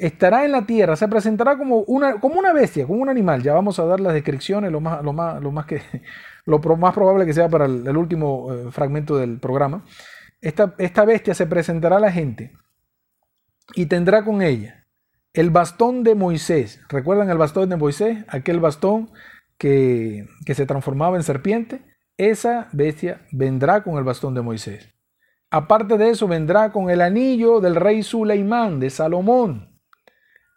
[0.00, 3.42] Estará en la tierra, se presentará como una, como una bestia, como un animal.
[3.42, 5.82] Ya vamos a dar las descripciones lo más, lo más, lo más que
[6.46, 9.84] lo más probable que sea para el, último eh, fragmento del programa,
[10.40, 12.52] esta, esta bestia se presentará a la gente
[13.74, 14.86] y tendrá con ella
[15.34, 16.80] el bastón de Moisés.
[16.88, 18.24] ¿Recuerdan el bastón de Moisés?
[18.28, 19.10] Aquel bastón
[19.58, 21.82] que, que se transformaba en serpiente.
[22.16, 24.94] Esa bestia vendrá con el bastón de Moisés.
[25.50, 29.69] Aparte de eso, vendrá con el anillo del rey Suleimán, de Salomón.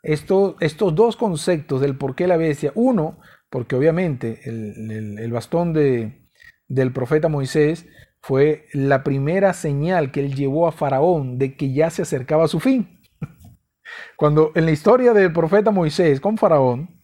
[0.04, 6.28] Esto, estos dos conceptos del por qué la bestia, uno, porque obviamente el, bastón de,
[6.68, 7.88] del profeta Moisés
[8.20, 12.50] fue la primera señal que él llevó a Faraón de que ya se acercaba a
[12.50, 13.00] su fin.
[14.18, 17.02] Cuando en la historia del profeta Moisés con Faraón,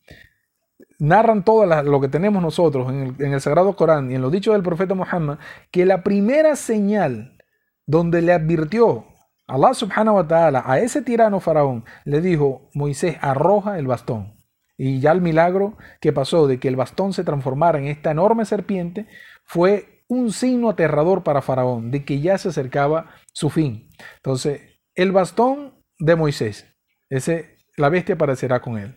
[0.97, 4.31] narran todo lo que tenemos nosotros en el, en el, Sagrado Corán y en los
[4.31, 5.39] dichos del profeta Muhammad,
[5.71, 7.38] que la primera señal
[7.85, 9.05] donde le advirtió
[9.49, 14.38] Allah subhanahu wa ta'ala a ese tirano Faraón, le dijo, Moisés, arroja el bastón.
[14.77, 18.45] Y ya el milagro que pasó de que el bastón se transformara en esta enorme
[18.45, 19.07] serpiente
[19.43, 23.89] fue un signo aterrador para Faraón de que ya se acercaba su fin.
[24.17, 24.62] Entonces,
[24.95, 26.65] el bastón de Moisés,
[27.09, 28.95] ese, la bestia aparecerá con él.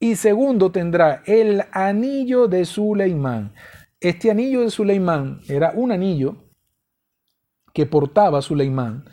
[0.00, 3.54] Y segundo, tendrá el anillo de Suleimán.
[4.00, 6.48] Este anillo de Suleimán era un anillo
[7.72, 9.04] que portaba Suleimán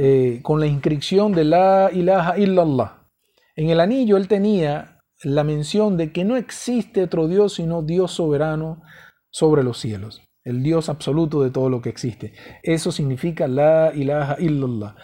[0.00, 3.08] eh, con la inscripción de la ilaha illallah.
[3.56, 8.12] En el anillo él tenía la mención de que no existe otro Dios sino Dios
[8.12, 8.80] soberano
[9.28, 12.32] sobre los cielos, el Dios absoluto de todo lo que existe.
[12.62, 14.94] Eso significa la ilaha illallah.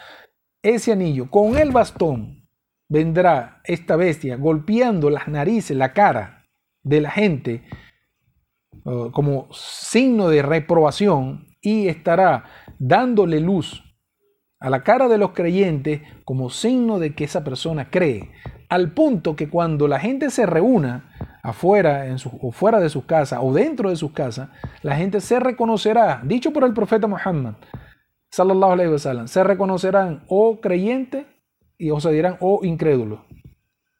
[0.63, 2.47] Ese anillo, con el bastón,
[2.87, 6.45] vendrá esta bestia golpeando las narices, la cara
[6.83, 7.65] de la gente
[8.85, 12.45] uh, como signo de reprobación y estará
[12.79, 13.81] dándole luz
[14.65, 18.31] a la cara de los creyentes como signo de que esa persona cree
[18.67, 21.11] al punto que cuando la gente se reúna
[21.43, 24.49] afuera en o fuera de sus casas o dentro de sus casas,
[24.81, 27.53] la gente se reconocerá, dicho por el profeta Muhammad,
[28.31, 31.27] sallallahu alaihi wasallam, se reconocerán o creyentes
[31.77, 33.19] y o se dirán o incrédulos.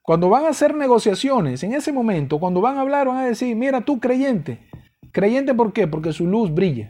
[0.02, 3.56] Cuando van a hacer negociaciones, en ese momento, cuando van a hablar, van a decir,
[3.56, 4.68] mira tú creyente.
[5.12, 5.86] ¿Creyente por qué?
[5.86, 6.90] Porque su luz brilla.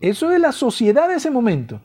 [0.00, 1.80] Eso es la sociedad de ese momento.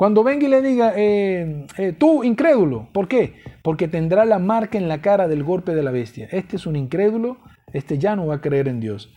[0.00, 3.34] Cuando venga y le diga, eh, eh, tú incrédulo, ¿por qué?
[3.62, 6.26] Porque tendrá la marca en la cara del golpe de la bestia.
[6.32, 7.36] Este es un incrédulo,
[7.74, 9.12] este ya no va a creer en Dios.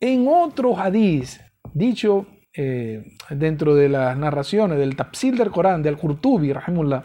[0.00, 1.42] En otro hadiz,
[1.74, 7.02] dicho eh, dentro de las narraciones del Tafsir del Corán, del Qurtubi, rahimullah,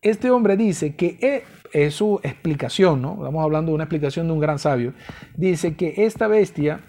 [0.00, 3.14] este hombre dice que e- es su explicación, ¿no?
[3.14, 4.94] Estamos hablando de una explicación de un gran sabio.
[5.36, 6.82] Dice que esta bestia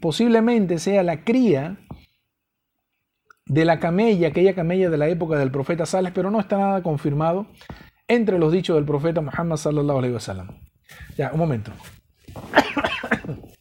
[0.00, 1.76] posiblemente sea la cría
[3.52, 6.82] de la camella, aquella camella de la época del profeta Sales, pero no está nada
[6.82, 7.46] confirmado
[8.08, 10.48] entre los dichos del profeta Muhammad sallallahu alaihi wasallam.
[11.18, 11.70] Ya, un momento.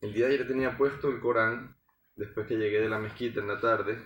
[0.00, 1.76] El día de ayer tenía puesto el Corán,
[2.14, 3.98] después que llegué de la mezquita en la tarde,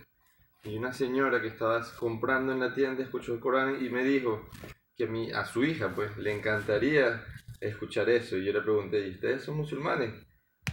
[0.65, 4.49] y una señora que estaba comprando en la tienda escuchó el Corán y me dijo
[4.97, 7.25] que a, su hija pues le encantaría
[7.61, 8.37] escuchar eso.
[8.37, 10.15] Y yo le pregunté, ¿y ustedes son musulmanes?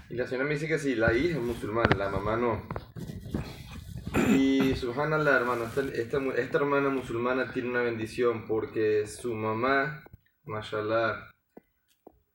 [0.09, 2.67] Y la señora me dice que sí, la hija es musulmana, la mamá no.
[4.35, 10.03] Y subhanallah, hermano, esta, esta, esta hermana musulmana tiene una bendición porque su mamá,
[10.45, 11.31] mashallah,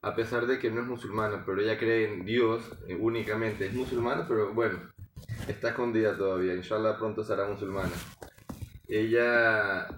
[0.03, 4.27] a pesar de que no es musulmana, pero ella cree en Dios únicamente, es musulmana,
[4.27, 4.94] pero bueno,
[5.49, 7.93] está escondida todavía, inshallah pronto será musulmana.
[8.87, 9.89] Ella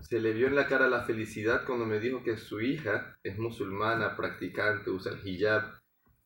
[0.00, 3.38] se le vio en la cara la felicidad cuando me dijo que su hija es
[3.38, 5.80] musulmana, practicante, usa el hijab.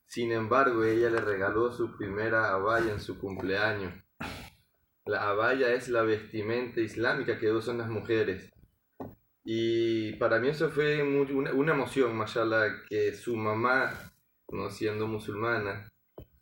[0.07, 3.95] Sin embargo, ella le regaló su primera abaya en su cumpleaños.
[5.07, 8.51] La abaya es la vestimenta islámica que usan las mujeres.
[9.45, 14.13] Y para mí eso fue una, una emoción, mashallah, que su mamá,
[14.49, 15.91] no siendo musulmana,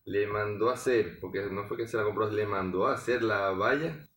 [0.08, 3.22] le mandó a hacer, porque no fue que se la compró, le mandó a hacer
[3.22, 4.08] la abaya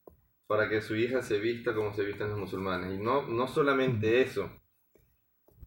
[0.47, 2.93] para que su hija se vista como se visten los musulmanes.
[2.93, 4.49] Y no, no solamente eso,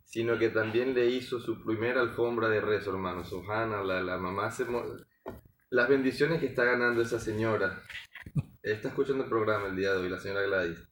[0.05, 3.23] sino que también le hizo su primera alfombra de rezo, hermano.
[3.23, 4.65] Subhanallah, la mamá se...
[5.69, 7.83] Las bendiciones que está ganando esa señora.
[8.63, 10.89] Está escuchando el programa el día de hoy, la señora Gladys.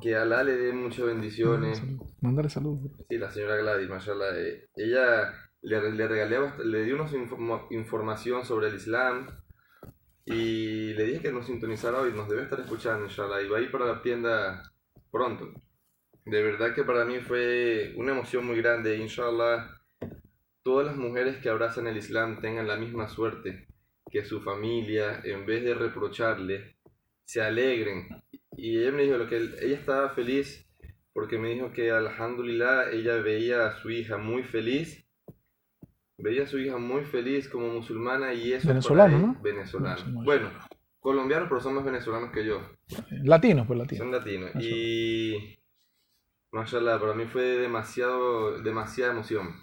[0.00, 1.82] Que Alá le dé muchas bendiciones.
[2.20, 2.92] Mándale saludos.
[3.10, 4.38] Sí, la señora Gladys, mashallah.
[4.38, 9.26] eh, ella le, le regalé, le di una informa- información sobre el Islam
[10.24, 13.60] y le dije que nos sintonizara hoy, nos debe estar escuchando, inshallah, y va a
[13.60, 14.62] ir para la tienda
[15.10, 15.50] pronto.
[16.24, 19.80] De verdad que para mí fue una emoción muy grande, inshallah.
[20.62, 23.66] Todas las mujeres que abrazan el Islam tengan la misma suerte,
[24.10, 26.76] que su familia, en vez de reprocharle,
[27.24, 28.08] se alegren.
[28.56, 30.68] Y ella me dijo lo que ella estaba feliz
[31.12, 35.01] porque me dijo que alhamdulillah ella veía a su hija muy feliz
[36.22, 39.36] veía a su hija muy feliz como musulmana y eso Venezolano, ¿no?
[39.42, 40.24] venezolano Venezolano.
[40.24, 40.50] bueno
[41.00, 42.60] colombianos pero son más venezolanos que yo
[43.24, 43.98] Latino, pues latino.
[44.04, 44.70] son latinos Mashallah.
[44.76, 45.58] y
[46.52, 49.62] mashallah para mí fue demasiado demasiada emoción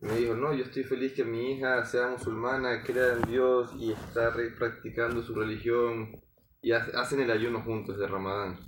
[0.00, 3.92] me dijo no yo estoy feliz que mi hija sea musulmana crea en Dios y
[3.92, 6.12] está practicando su religión
[6.60, 8.58] y ha- hacen el ayuno juntos de Ramadán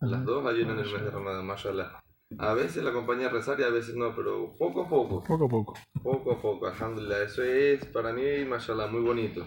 [0.00, 2.03] las dos ayunan el mes de Ramadán, mashallah.
[2.38, 5.44] A veces la acompaña a rezar y a veces no, pero poco a poco, Poco
[5.44, 5.74] a poco.
[6.02, 7.22] poco a poco, alhamdulillah.
[7.22, 9.46] Eso es para mí, mashallah, muy bonito.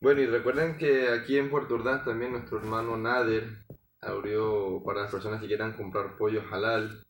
[0.00, 3.64] Bueno, y recuerden que aquí en Puerto Ordaz también nuestro hermano Nader
[4.00, 7.04] abrió para las personas que quieran comprar pollo halal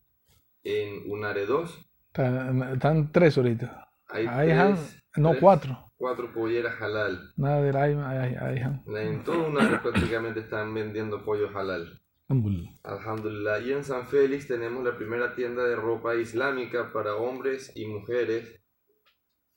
[0.63, 1.81] en Unare 2.
[2.13, 3.89] Están, tres ahorita.
[4.07, 4.77] Hay tres- han-
[5.17, 5.91] no, tres- cuatro.
[5.97, 7.33] cuatro polleras halal.
[7.43, 8.83] Ahí, ahí, ahí han.
[8.95, 11.99] En todo Unare prácticamente están vendiendo pollo halal.
[12.27, 12.71] Alhamdulillah.
[12.83, 13.59] Alhamdulillah.
[13.59, 18.61] Y en San Félix tenemos la primera tienda de ropa islámica para hombres y mujeres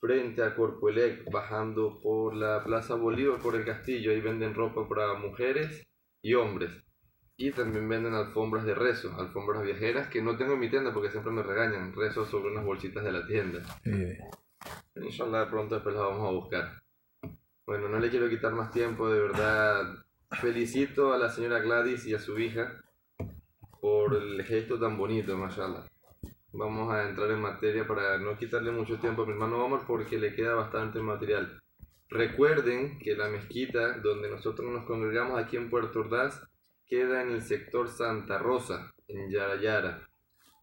[0.00, 4.10] frente a Corpuelec, bajando por la Plaza Bolívar, por el castillo.
[4.10, 5.86] Ahí venden ropa para mujeres
[6.22, 6.70] y hombres.
[7.36, 11.10] Y también venden alfombras de rezo, alfombras viajeras, que no tengo en mi tienda porque
[11.10, 11.94] siempre me regañan.
[11.94, 13.62] Rezo sobre unas bolsitas de la tienda.
[13.84, 14.18] Eh,
[14.96, 16.82] Inshallah pronto después las vamos a buscar.
[17.64, 19.94] Bueno, no le quiero quitar más tiempo, de verdad.
[20.30, 22.84] Felicito a la señora Gladys y a su hija
[23.80, 25.86] por el gesto tan bonito, mashallah.
[26.52, 30.18] Vamos a entrar en materia para no quitarle mucho tiempo a mi hermano Omar porque
[30.18, 31.60] le queda bastante material.
[32.10, 36.40] Recuerden que la mezquita donde nosotros nos congregamos aquí en Puerto Ordaz
[36.86, 40.08] queda en el sector Santa Rosa, en Yarayara.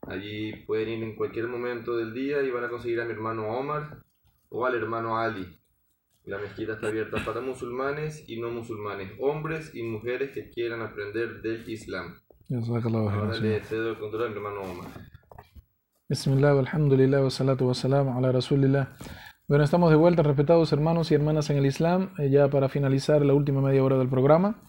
[0.04, 3.48] Allí pueden ir en cualquier momento del día y van a conseguir a mi hermano
[3.48, 4.04] Omar
[4.50, 5.60] o al hermano Ali.
[6.26, 11.44] La mezquita está abierta para musulmanes y no musulmanes, hombres y mujeres que quieran aprender
[11.44, 12.16] del Islam.
[12.50, 14.88] Ahora le cedo el control a mi hermano Omar.
[16.10, 18.96] Bismillah, alhamdulillah, wa salatu wa salam ala rasulillah.
[19.48, 23.24] Bueno, estamos de vuelta, respetados hermanos y hermanas en el Islam, eh, ya para finalizar
[23.24, 24.64] la última media hora del programa.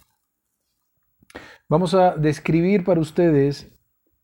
[1.71, 3.81] Vamos a describir para ustedes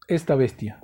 [0.07, 0.81] esta bestia.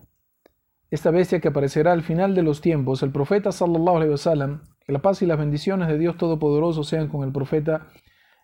[0.91, 3.03] Esta bestia que aparecerá al final de los tiempos.
[3.03, 7.09] El profeta sallallahu alaihi wasallam, que la paz y las bendiciones de Dios Todopoderoso sean
[7.09, 7.89] con el profeta,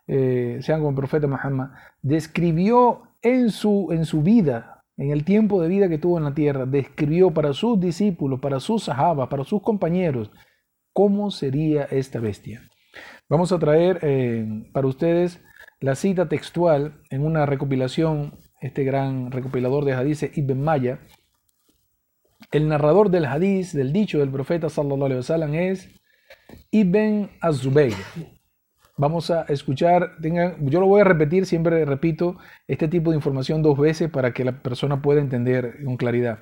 [0.07, 1.71] eh, sean con el profeta Muhammad,
[2.03, 6.35] describió en su, en su vida, en el tiempo de vida que tuvo en la
[6.35, 10.31] tierra, describió para sus discípulos, para sus sahabas, para sus compañeros,
[10.93, 12.61] cómo sería esta bestia.
[13.31, 15.43] Vamos a traer eh, para ustedes
[15.81, 20.99] la cita textual en una recopilación, este gran recopilador de hadices Ibn Maya.
[22.53, 26.04] El narrador del hadiz, del dicho del profeta sallallahu alaihi wasallam es
[26.75, 27.95] Ibn Az-Zubayr.
[28.97, 33.63] Vamos a escuchar, tengan, yo lo voy a repetir, siempre repito este tipo de información
[33.63, 36.41] dos veces para que la persona pueda entender con claridad.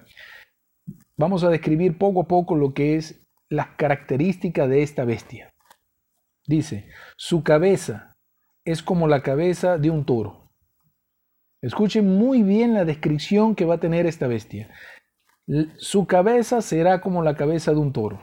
[1.19, 5.53] Vamos a describir poco a poco lo que es las características de esta bestia.
[6.47, 8.17] Dice, su cabeza
[8.65, 10.51] es como la cabeza de un toro.
[11.61, 14.71] Escuchen muy bien la descripción que va a tener esta bestia.
[15.77, 18.23] Su cabeza será como la cabeza de un toro.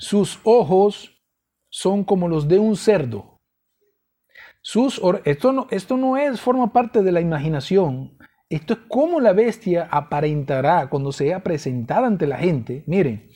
[0.00, 1.22] Sus ojos
[1.68, 3.36] son como los de un cerdo.
[4.62, 8.16] Sus esto, no, esto no es, forma parte de la imaginación.
[8.48, 12.82] Esto es como la bestia aparentará cuando sea presentada ante la gente.
[12.86, 13.30] Miren,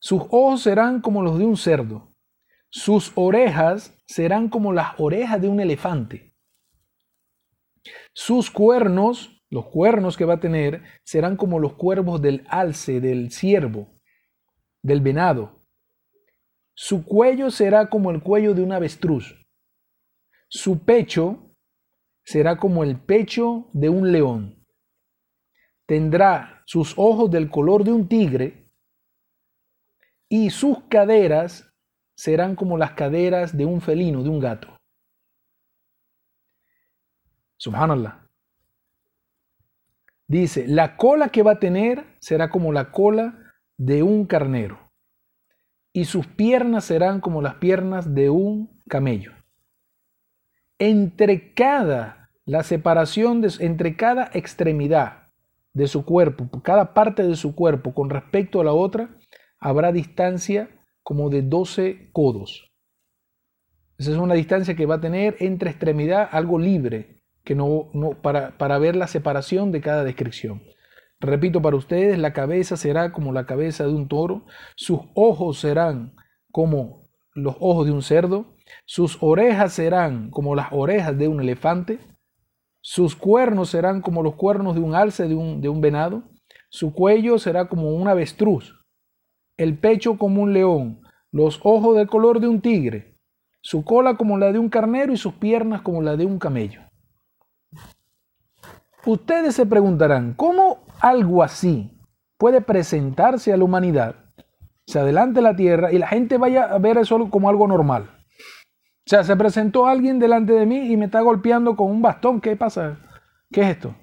[0.00, 2.12] sus ojos serán como los de un cerdo.
[2.70, 6.34] Sus orejas serán como las orejas de un elefante.
[8.12, 13.30] Sus cuernos, los cuernos que va a tener, serán como los cuervos del alce, del
[13.30, 13.94] ciervo,
[14.82, 15.59] del venado.
[16.82, 19.36] Su cuello será como el cuello de un avestruz.
[20.48, 21.54] Su pecho
[22.24, 24.64] será como el pecho de un león.
[25.84, 28.72] Tendrá sus ojos del color de un tigre
[30.26, 31.70] y sus caderas
[32.16, 34.74] serán como las caderas de un felino, de un gato.
[37.58, 38.26] Subhanallah.
[40.26, 44.89] Dice, la cola que va a tener será como la cola de un carnero
[45.92, 49.32] y sus piernas serán como las piernas de un camello.
[50.78, 55.28] Entre cada, la separación entre cada extremidad
[55.72, 59.16] de su cuerpo, cada parte de su cuerpo con respecto a la otra,
[59.58, 60.70] habrá distancia
[61.02, 62.70] como de 12 codos.
[63.98, 68.12] Esa es una distancia que va a tener entre extremidad algo libre, que no, no
[68.12, 70.62] para, para ver la separación de cada descripción.
[71.20, 76.14] Repito para ustedes, la cabeza será como la cabeza de un toro, sus ojos serán
[76.50, 78.56] como los ojos de un cerdo,
[78.86, 81.98] sus orejas serán como las orejas de un elefante,
[82.80, 86.22] sus cuernos serán como los cuernos de un alce de un, de un venado,
[86.70, 88.74] su cuello será como un avestruz,
[89.58, 93.18] el pecho como un león, los ojos del color de un tigre,
[93.60, 96.80] su cola como la de un carnero y sus piernas como la de un camello.
[99.04, 101.98] Ustedes se preguntarán, ¿cómo algo así
[102.38, 104.16] puede presentarse a la humanidad?
[104.86, 108.10] Se adelante la tierra y la gente vaya a ver eso como algo normal.
[109.06, 112.40] O sea, se presentó alguien delante de mí y me está golpeando con un bastón.
[112.40, 112.98] ¿Qué pasa?
[113.50, 113.94] ¿Qué es esto?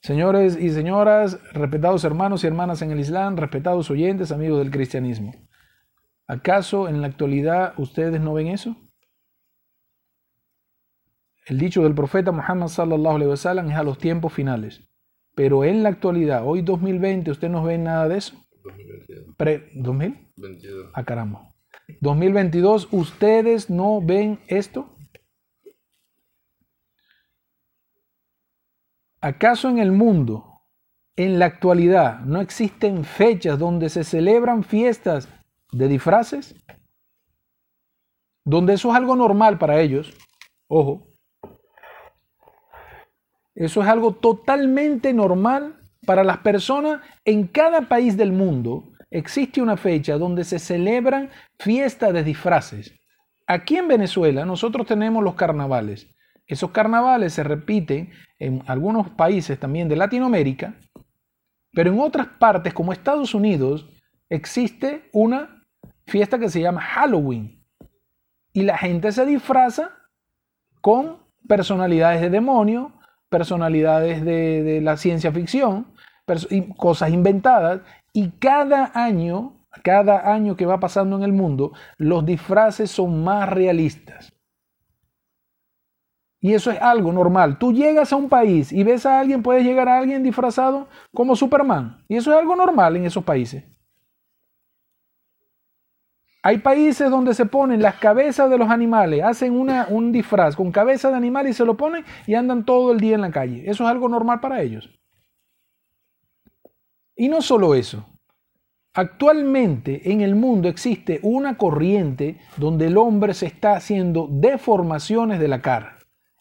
[0.00, 5.32] Señores y señoras, respetados hermanos y hermanas en el Islam, respetados oyentes, amigos del cristianismo.
[6.26, 8.76] ¿Acaso en la actualidad ustedes no ven eso?
[11.46, 14.80] El dicho del profeta Muhammad sallallahu alaihi wasallam es a los tiempos finales.
[15.34, 18.36] Pero en la actualidad, hoy 2020, ¿usted no ve nada de eso?
[18.62, 19.36] 2022.
[19.36, 20.32] Pre, ¿2000?
[20.36, 20.90] 22.
[20.94, 21.50] Ah, caramba.
[22.00, 24.90] 2022, ¿ustedes no ven esto?
[29.20, 30.60] ¿Acaso en el mundo,
[31.16, 35.28] en la actualidad, no existen fechas donde se celebran fiestas
[35.72, 36.54] de disfraces?
[38.44, 40.12] Donde eso es algo normal para ellos.
[40.68, 41.08] Ojo.
[43.54, 48.92] Eso es algo totalmente normal para las personas en cada país del mundo.
[49.10, 52.94] Existe una fecha donde se celebran fiestas de disfraces.
[53.46, 56.08] Aquí en Venezuela nosotros tenemos los carnavales.
[56.46, 60.74] Esos carnavales se repiten en algunos países también de Latinoamérica,
[61.72, 63.88] pero en otras partes como Estados Unidos
[64.28, 65.66] existe una
[66.06, 67.64] fiesta que se llama Halloween.
[68.52, 69.90] Y la gente se disfraza
[70.80, 72.92] con personalidades de demonio,
[73.34, 75.88] personalidades de, la ciencia ficción,
[76.76, 77.80] cosas inventadas.
[78.12, 83.48] Y cada año, cada año que va pasando en el mundo, los disfraces son más
[83.48, 84.32] realistas.
[86.40, 87.58] Y eso es algo normal.
[87.58, 91.34] Tú llegas a un país y ves a alguien, puedes llegar a alguien disfrazado como
[91.34, 92.04] Superman.
[92.06, 93.64] Y eso es algo normal en esos países.
[96.46, 101.08] Hay países donde se ponen las cabezas de los animales, hacen un disfraz con cabeza
[101.08, 103.62] de animal y se lo ponen y andan todo el día en la calle.
[103.64, 104.90] Eso es algo normal para ellos.
[107.16, 108.04] Y no solo eso.
[108.92, 115.48] Actualmente en el mundo existe una corriente donde el hombre se está haciendo deformaciones de
[115.48, 115.96] la cara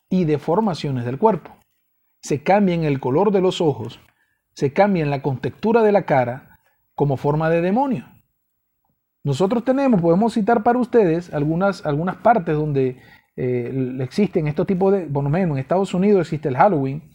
[0.10, 1.56] y deformaciones del cuerpo.
[2.22, 4.01] Se cambian el color de los ojos,
[4.54, 6.60] se cambian la contextura de la cara
[6.93, 8.12] como forma de demonio.
[9.24, 12.97] Nosotros tenemos, podemos citar para ustedes algunas, algunas partes donde
[13.36, 17.09] eh, existen estos tipos de, por lo menos en Estados Unidos existe el Halloween,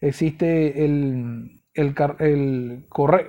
[0.00, 3.28] existe el, el, el corre,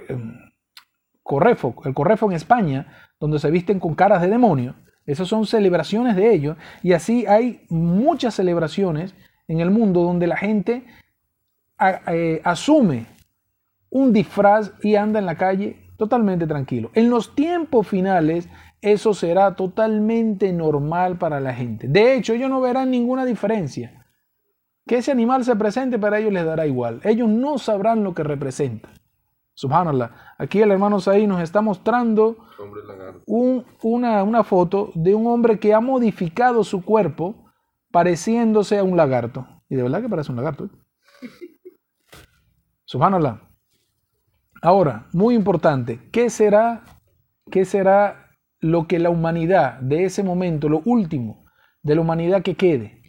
[1.22, 2.88] correfo, el correfo en España,
[3.20, 4.76] donde se visten con caras de demonio.
[5.06, 6.58] Esas son celebraciones de ellos.
[6.82, 9.16] Y así hay muchas celebraciones
[9.48, 10.86] en el mundo donde la gente
[12.08, 13.08] eh, asume
[13.90, 16.92] un disfraz y anda en la calle totalmente tranquilo.
[16.94, 18.50] En los tiempos finales,
[18.82, 21.88] eso será totalmente normal para la gente.
[21.88, 24.06] De hecho, ellos no verán ninguna diferencia.
[24.86, 27.00] Que ese animal se presente para ellos les dará igual.
[27.04, 28.90] Ellos no sabrán lo que representa.
[29.54, 30.36] Subhanallah.
[30.38, 32.36] Aquí el hermano Saí nos está mostrando
[33.26, 37.36] un, una, una foto de un hombre que ha modificado su cuerpo
[37.92, 39.48] pareciéndose a un lagarto.
[39.70, 40.70] Y de verdad que parece un lagarto.
[42.86, 43.53] Subhanallah.
[44.66, 46.86] Ahora, muy importante, ¿qué será,
[47.52, 48.30] ¿qué será
[48.62, 51.44] lo que la humanidad de ese momento, lo último
[51.82, 53.02] de la humanidad que quede?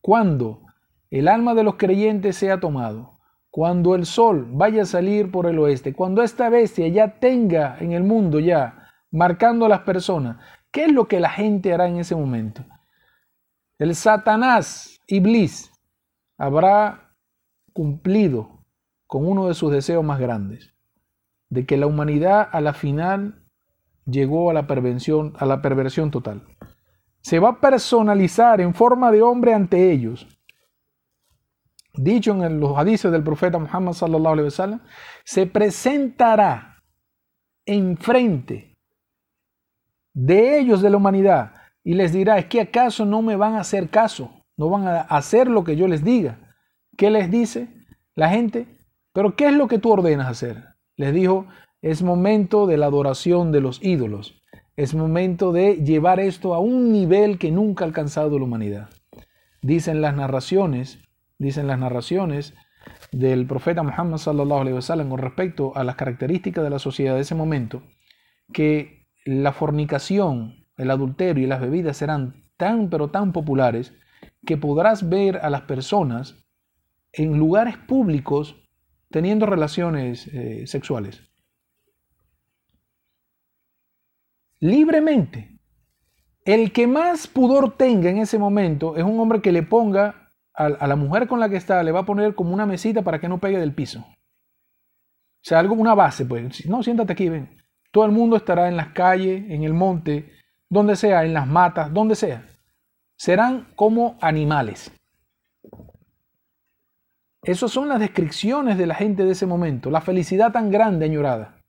[0.00, 0.62] Cuando
[1.10, 5.60] el alma de los creyentes sea tomado, cuando el sol vaya a salir por el
[5.60, 10.38] oeste, cuando esta bestia ya tenga en el mundo ya marcando a las personas,
[10.72, 12.64] ¿qué es lo que la gente hará en ese momento?
[13.78, 15.70] El Satanás, Iblis,
[16.36, 17.14] habrá
[17.72, 18.57] cumplido
[19.08, 20.74] con uno de sus deseos más grandes,
[21.48, 23.42] de que la humanidad a la final
[24.04, 26.46] llegó a la perversión, a la perversión total.
[27.22, 30.28] Se va a personalizar en forma de hombre ante ellos.
[31.94, 34.82] Dicho en los hadices del profeta Muhammad sallallahu alaihi wasallam,
[35.24, 36.76] se presentará
[37.64, 38.76] enfrente
[40.12, 43.60] de ellos de la humanidad y les dirá, es que acaso no me van a
[43.60, 46.54] hacer caso, no van a hacer lo que yo les diga.
[46.98, 47.68] ¿Qué les dice
[48.14, 48.77] la gente?
[49.18, 50.76] Pero ¿qué es lo que tú ordenas hacer?
[50.96, 51.48] Les dijo,
[51.82, 54.44] es momento de la adoración de los ídolos.
[54.76, 58.90] Es momento de llevar esto a un nivel que nunca ha alcanzado la humanidad.
[59.60, 61.00] Dicen las narraciones,
[61.36, 62.54] dicen las narraciones
[63.10, 67.22] del profeta Muhammad sallallahu alaihi wasallam con respecto a las características de la sociedad de
[67.22, 67.82] ese momento,
[68.52, 73.92] que la fornicación, el adulterio y las bebidas serán tan pero tan populares
[74.46, 76.46] que podrás ver a las personas
[77.12, 78.54] en lugares públicos
[79.10, 81.22] teniendo relaciones eh, sexuales.
[84.60, 85.58] Libremente.
[86.44, 90.66] El que más pudor tenga en ese momento es un hombre que le ponga a,
[90.66, 93.20] a la mujer con la que está, le va a poner como una mesita para
[93.20, 94.00] que no pegue del piso.
[94.00, 96.66] O sea, algo, una base, pues.
[96.66, 97.56] No, siéntate aquí, ven.
[97.90, 100.30] Todo el mundo estará en las calles, en el monte,
[100.68, 102.44] donde sea, en las matas, donde sea.
[103.16, 104.92] Serán como animales.
[107.48, 111.62] Esas son las descripciones de la gente de ese momento, la felicidad tan grande añorada,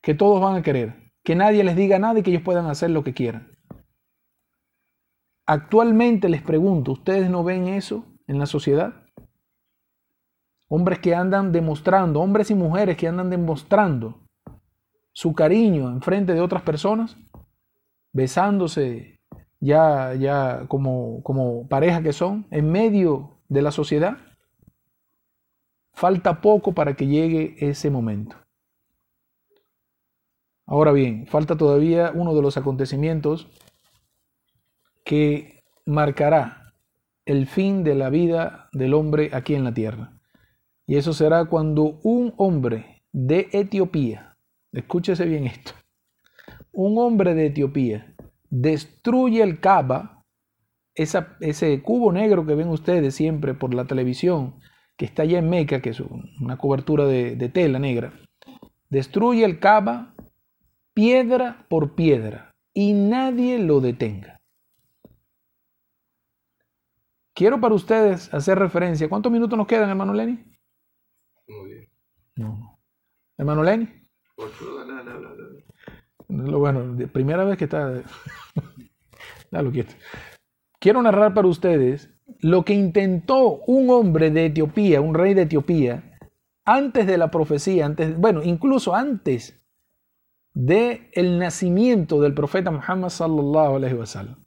[0.00, 2.90] que todos van a querer, que nadie les diga nada y que ellos puedan hacer
[2.90, 3.56] lo que quieran.
[5.46, 8.94] Actualmente les pregunto, ¿ustedes no ven eso en la sociedad?
[10.66, 14.26] Hombres que andan demostrando, hombres y mujeres que andan demostrando
[15.12, 17.16] su cariño en frente de otras personas,
[18.12, 19.20] besándose
[19.60, 24.16] ya, ya como, como pareja que son, en medio de la sociedad.
[25.92, 28.36] Falta poco para que llegue ese momento.
[30.66, 33.48] Ahora bien, falta todavía uno de los acontecimientos
[35.04, 36.74] que marcará
[37.26, 40.18] el fin de la vida del hombre aquí en la tierra.
[40.86, 44.36] Y eso será cuando un hombre de Etiopía,
[44.72, 45.72] escúchese bien esto,
[46.72, 48.14] un hombre de Etiopía
[48.48, 50.24] destruye el Kaaba,
[50.94, 54.60] ese cubo negro que ven ustedes siempre por la televisión,
[54.96, 58.12] que está allá en Meca, que es una cobertura de, de tela negra,
[58.88, 60.14] destruye el Kaaba
[60.94, 64.40] piedra por piedra y nadie lo detenga.
[67.34, 69.08] Quiero para ustedes hacer referencia.
[69.08, 70.44] ¿Cuántos minutos nos quedan, hermano Lenny?
[71.48, 71.88] Muy bien.
[72.36, 72.78] No.
[73.38, 73.88] Hermano Lenny.
[74.36, 74.82] Ocho,
[76.28, 78.02] bueno, de primera vez que está.
[79.50, 79.94] Dalo quieto.
[80.78, 86.18] Quiero narrar para ustedes lo que intentó un hombre de Etiopía, un rey de Etiopía,
[86.64, 89.60] antes de la profecía, antes, bueno, incluso antes
[90.54, 94.44] de el nacimiento del profeta Muhammad sallallahu alaihi wasallam.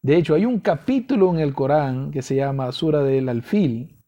[0.00, 3.98] De hecho, hay un capítulo en el Corán que se llama Sura del Alfil,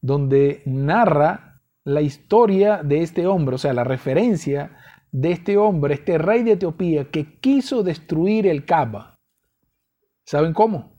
[0.00, 4.76] donde narra la historia de este hombre, o sea, la referencia
[5.10, 9.18] de este hombre, este rey de Etiopía que quiso destruir el Kaaba.
[10.24, 10.92] ¿Saben cómo?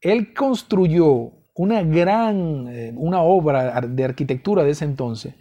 [0.00, 5.34] Él construyó una gran, eh, una obra de arquitectura de ese entonces,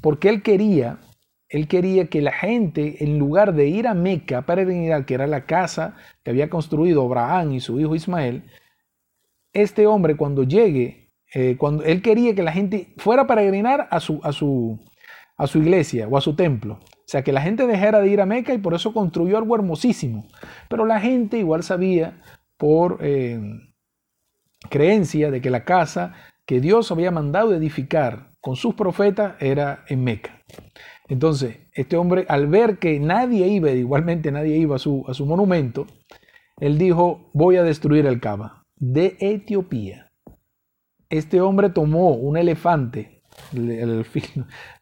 [0.00, 1.00] porque él quería
[1.48, 5.26] él quería que la gente, en lugar de ir a Meca para peregrinar, que era
[5.26, 8.44] la casa que había construido Abraham y su hijo Ismael,
[9.54, 13.98] este hombre cuando llegue, eh, cuando él quería que la gente fuera a peregrinar a
[14.00, 14.78] su, a, su,
[15.38, 16.80] a su iglesia o a su templo.
[16.82, 19.54] O sea, que la gente dejara de ir a Meca y por eso construyó algo
[19.54, 20.28] hermosísimo.
[20.68, 22.20] Pero la gente igual sabía
[22.58, 23.40] por eh,
[24.68, 26.14] creencia de que la casa
[26.46, 30.42] que Dios había mandado edificar con sus profetas era en Meca.
[31.08, 35.26] Entonces, este hombre, al ver que nadie iba, igualmente nadie iba a su, a su
[35.26, 35.86] monumento,
[36.58, 40.10] él dijo, voy a destruir el Kaaba de Etiopía.
[41.08, 44.04] Este hombre tomó un elefante, el,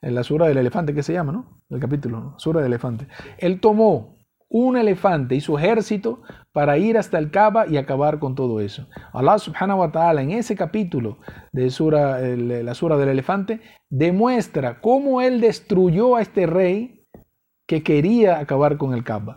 [0.01, 1.63] la sura del elefante que se llama, ¿no?
[1.71, 3.07] El capítulo, sura del elefante.
[3.39, 4.16] Él tomó
[4.49, 6.23] un elefante y su ejército
[6.53, 8.87] para ir hasta el Kaaba y acabar con todo eso.
[9.13, 11.19] Allah subhanahu wa ta'ala en ese capítulo
[11.53, 17.03] de sura, la sura del elefante demuestra cómo él destruyó a este rey
[17.67, 19.37] que quería acabar con el Kaaba.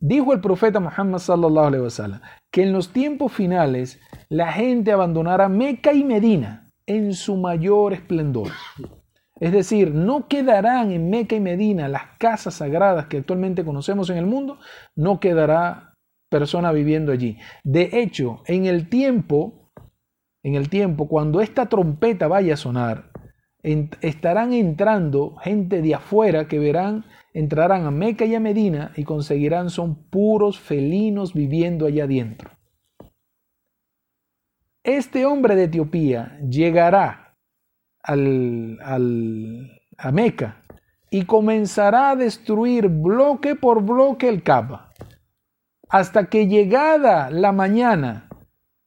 [0.00, 2.20] Dijo el profeta Muhammad sallallahu alaihi wasallam
[2.52, 8.48] que en los tiempos finales la gente abandonará Meca y Medina en su mayor esplendor.
[9.40, 14.18] Es decir, no quedarán en Meca y Medina las casas sagradas que actualmente conocemos en
[14.18, 14.58] el mundo,
[14.96, 15.94] no quedará
[16.28, 17.38] persona viviendo allí.
[17.62, 19.70] De hecho, en el tiempo,
[20.42, 23.10] en el tiempo, cuando esta trompeta vaya a sonar,
[23.62, 29.70] estarán entrando gente de afuera que verán, entrarán a Meca y a Medina y conseguirán
[29.70, 32.50] son puros felinos viviendo allá adentro.
[34.84, 37.27] Este hombre de Etiopía llegará
[38.08, 40.62] al, a Meca
[41.10, 44.90] y comenzará a destruir bloque por bloque el Kaaba.
[45.88, 48.28] Hasta que llegada la mañana,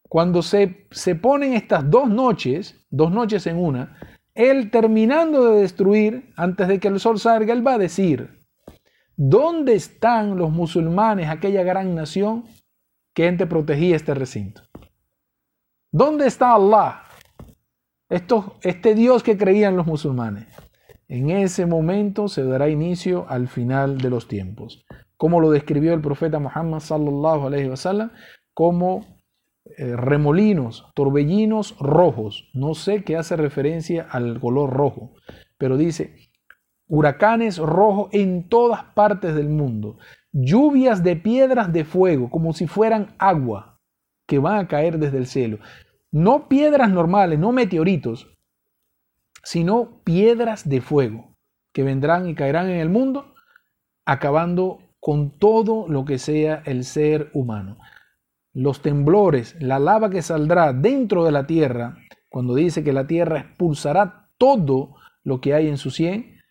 [0.07, 3.97] cuando se, se ponen estas dos noches, dos noches en una,
[4.33, 8.45] él terminando de destruir, antes de que el sol salga, él va a decir,
[9.15, 12.45] ¿dónde están los musulmanes, aquella gran nación
[13.13, 14.61] que ente protegía este recinto?
[15.91, 17.03] ¿Dónde está Allah?
[18.11, 20.47] Este Dios que creían los musulmanes.
[21.07, 24.85] En ese momento se dará inicio al final de los tiempos.
[25.17, 26.81] Como lo describió el profeta Muhammad
[28.53, 29.05] como
[29.77, 32.49] eh, remolinos, torbellinos rojos.
[32.53, 35.13] No sé qué hace referencia al color rojo,
[35.57, 36.15] pero dice
[36.87, 39.97] huracanes rojos en todas partes del mundo,
[40.33, 43.79] lluvias de piedras de fuego, como si fueran agua
[44.27, 45.59] que van a caer desde el cielo.
[46.11, 48.27] No piedras normales, no meteoritos,
[49.43, 51.37] sino piedras de fuego
[51.73, 53.33] que vendrán y caerán en el mundo,
[54.05, 57.77] acabando con todo lo que sea el ser humano.
[58.53, 61.97] Los temblores, la lava que saldrá dentro de la tierra,
[62.29, 66.41] cuando dice que la tierra expulsará todo lo que hay en su cien,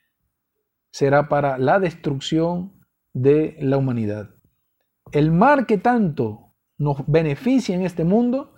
[0.90, 2.72] será para la destrucción
[3.12, 4.30] de la humanidad.
[5.12, 8.54] El mar que tanto nos beneficia en este mundo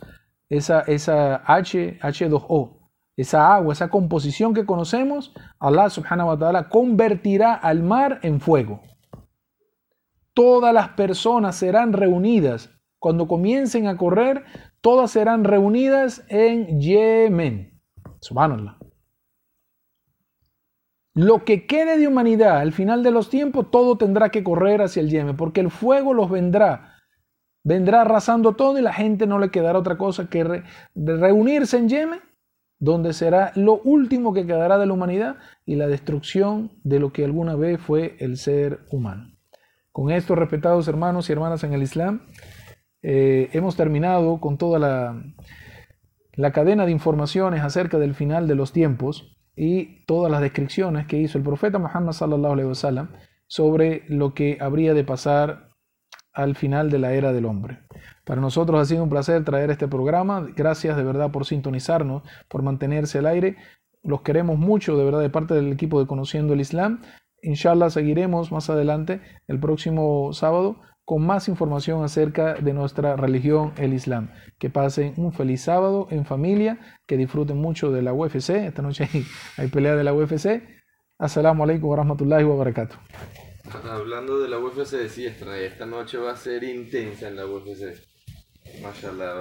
[0.52, 2.76] esa, esa H, H2O,
[3.16, 8.82] esa agua, esa composición que conocemos, Allah subhanahu wa ta'ala convertirá al mar en fuego.
[10.34, 12.70] Todas las personas serán reunidas.
[12.98, 14.44] Cuando comiencen a correr,
[14.82, 17.80] todas serán reunidas en Yemen.
[18.20, 18.78] Subhanallah.
[21.14, 25.00] lo que quede de humanidad al final de los tiempos, todo tendrá que correr hacia
[25.00, 26.91] el Yemen, porque el fuego los vendrá,
[27.64, 30.62] vendrá arrasando todo y la gente no le quedará otra cosa que
[30.94, 32.20] reunirse en Yemen,
[32.78, 37.24] donde será lo último que quedará de la humanidad y la destrucción de lo que
[37.24, 39.32] alguna vez fue el ser humano.
[39.92, 42.22] Con esto, respetados hermanos y hermanas en el Islam,
[43.02, 45.22] eh, hemos terminado con toda la,
[46.34, 51.18] la cadena de informaciones acerca del final de los tiempos y todas las descripciones que
[51.18, 53.10] hizo el profeta Muhammad sallallahu alaihi wasallam
[53.46, 55.71] sobre lo que habría de pasar
[56.32, 57.80] al final de la era del hombre.
[58.24, 60.46] Para nosotros ha sido un placer traer este programa.
[60.56, 63.56] Gracias de verdad por sintonizarnos, por mantenerse al aire.
[64.02, 67.02] Los queremos mucho de verdad de parte del equipo de Conociendo el Islam.
[67.42, 73.92] Inshallah seguiremos más adelante el próximo sábado con más información acerca de nuestra religión, el
[73.92, 74.30] Islam.
[74.58, 78.50] Que pasen un feliz sábado en familia, que disfruten mucho de la UFC.
[78.50, 79.08] Esta noche
[79.56, 80.62] hay, pelea de la UFC.
[81.18, 82.96] Assalamu alaikum wa rahmatullahi wa barakatuh.
[83.74, 88.00] Hablando de la UFC, sí, esta, noche va a ser intensa en la UFC.
[88.80, 89.40] Mashallah, va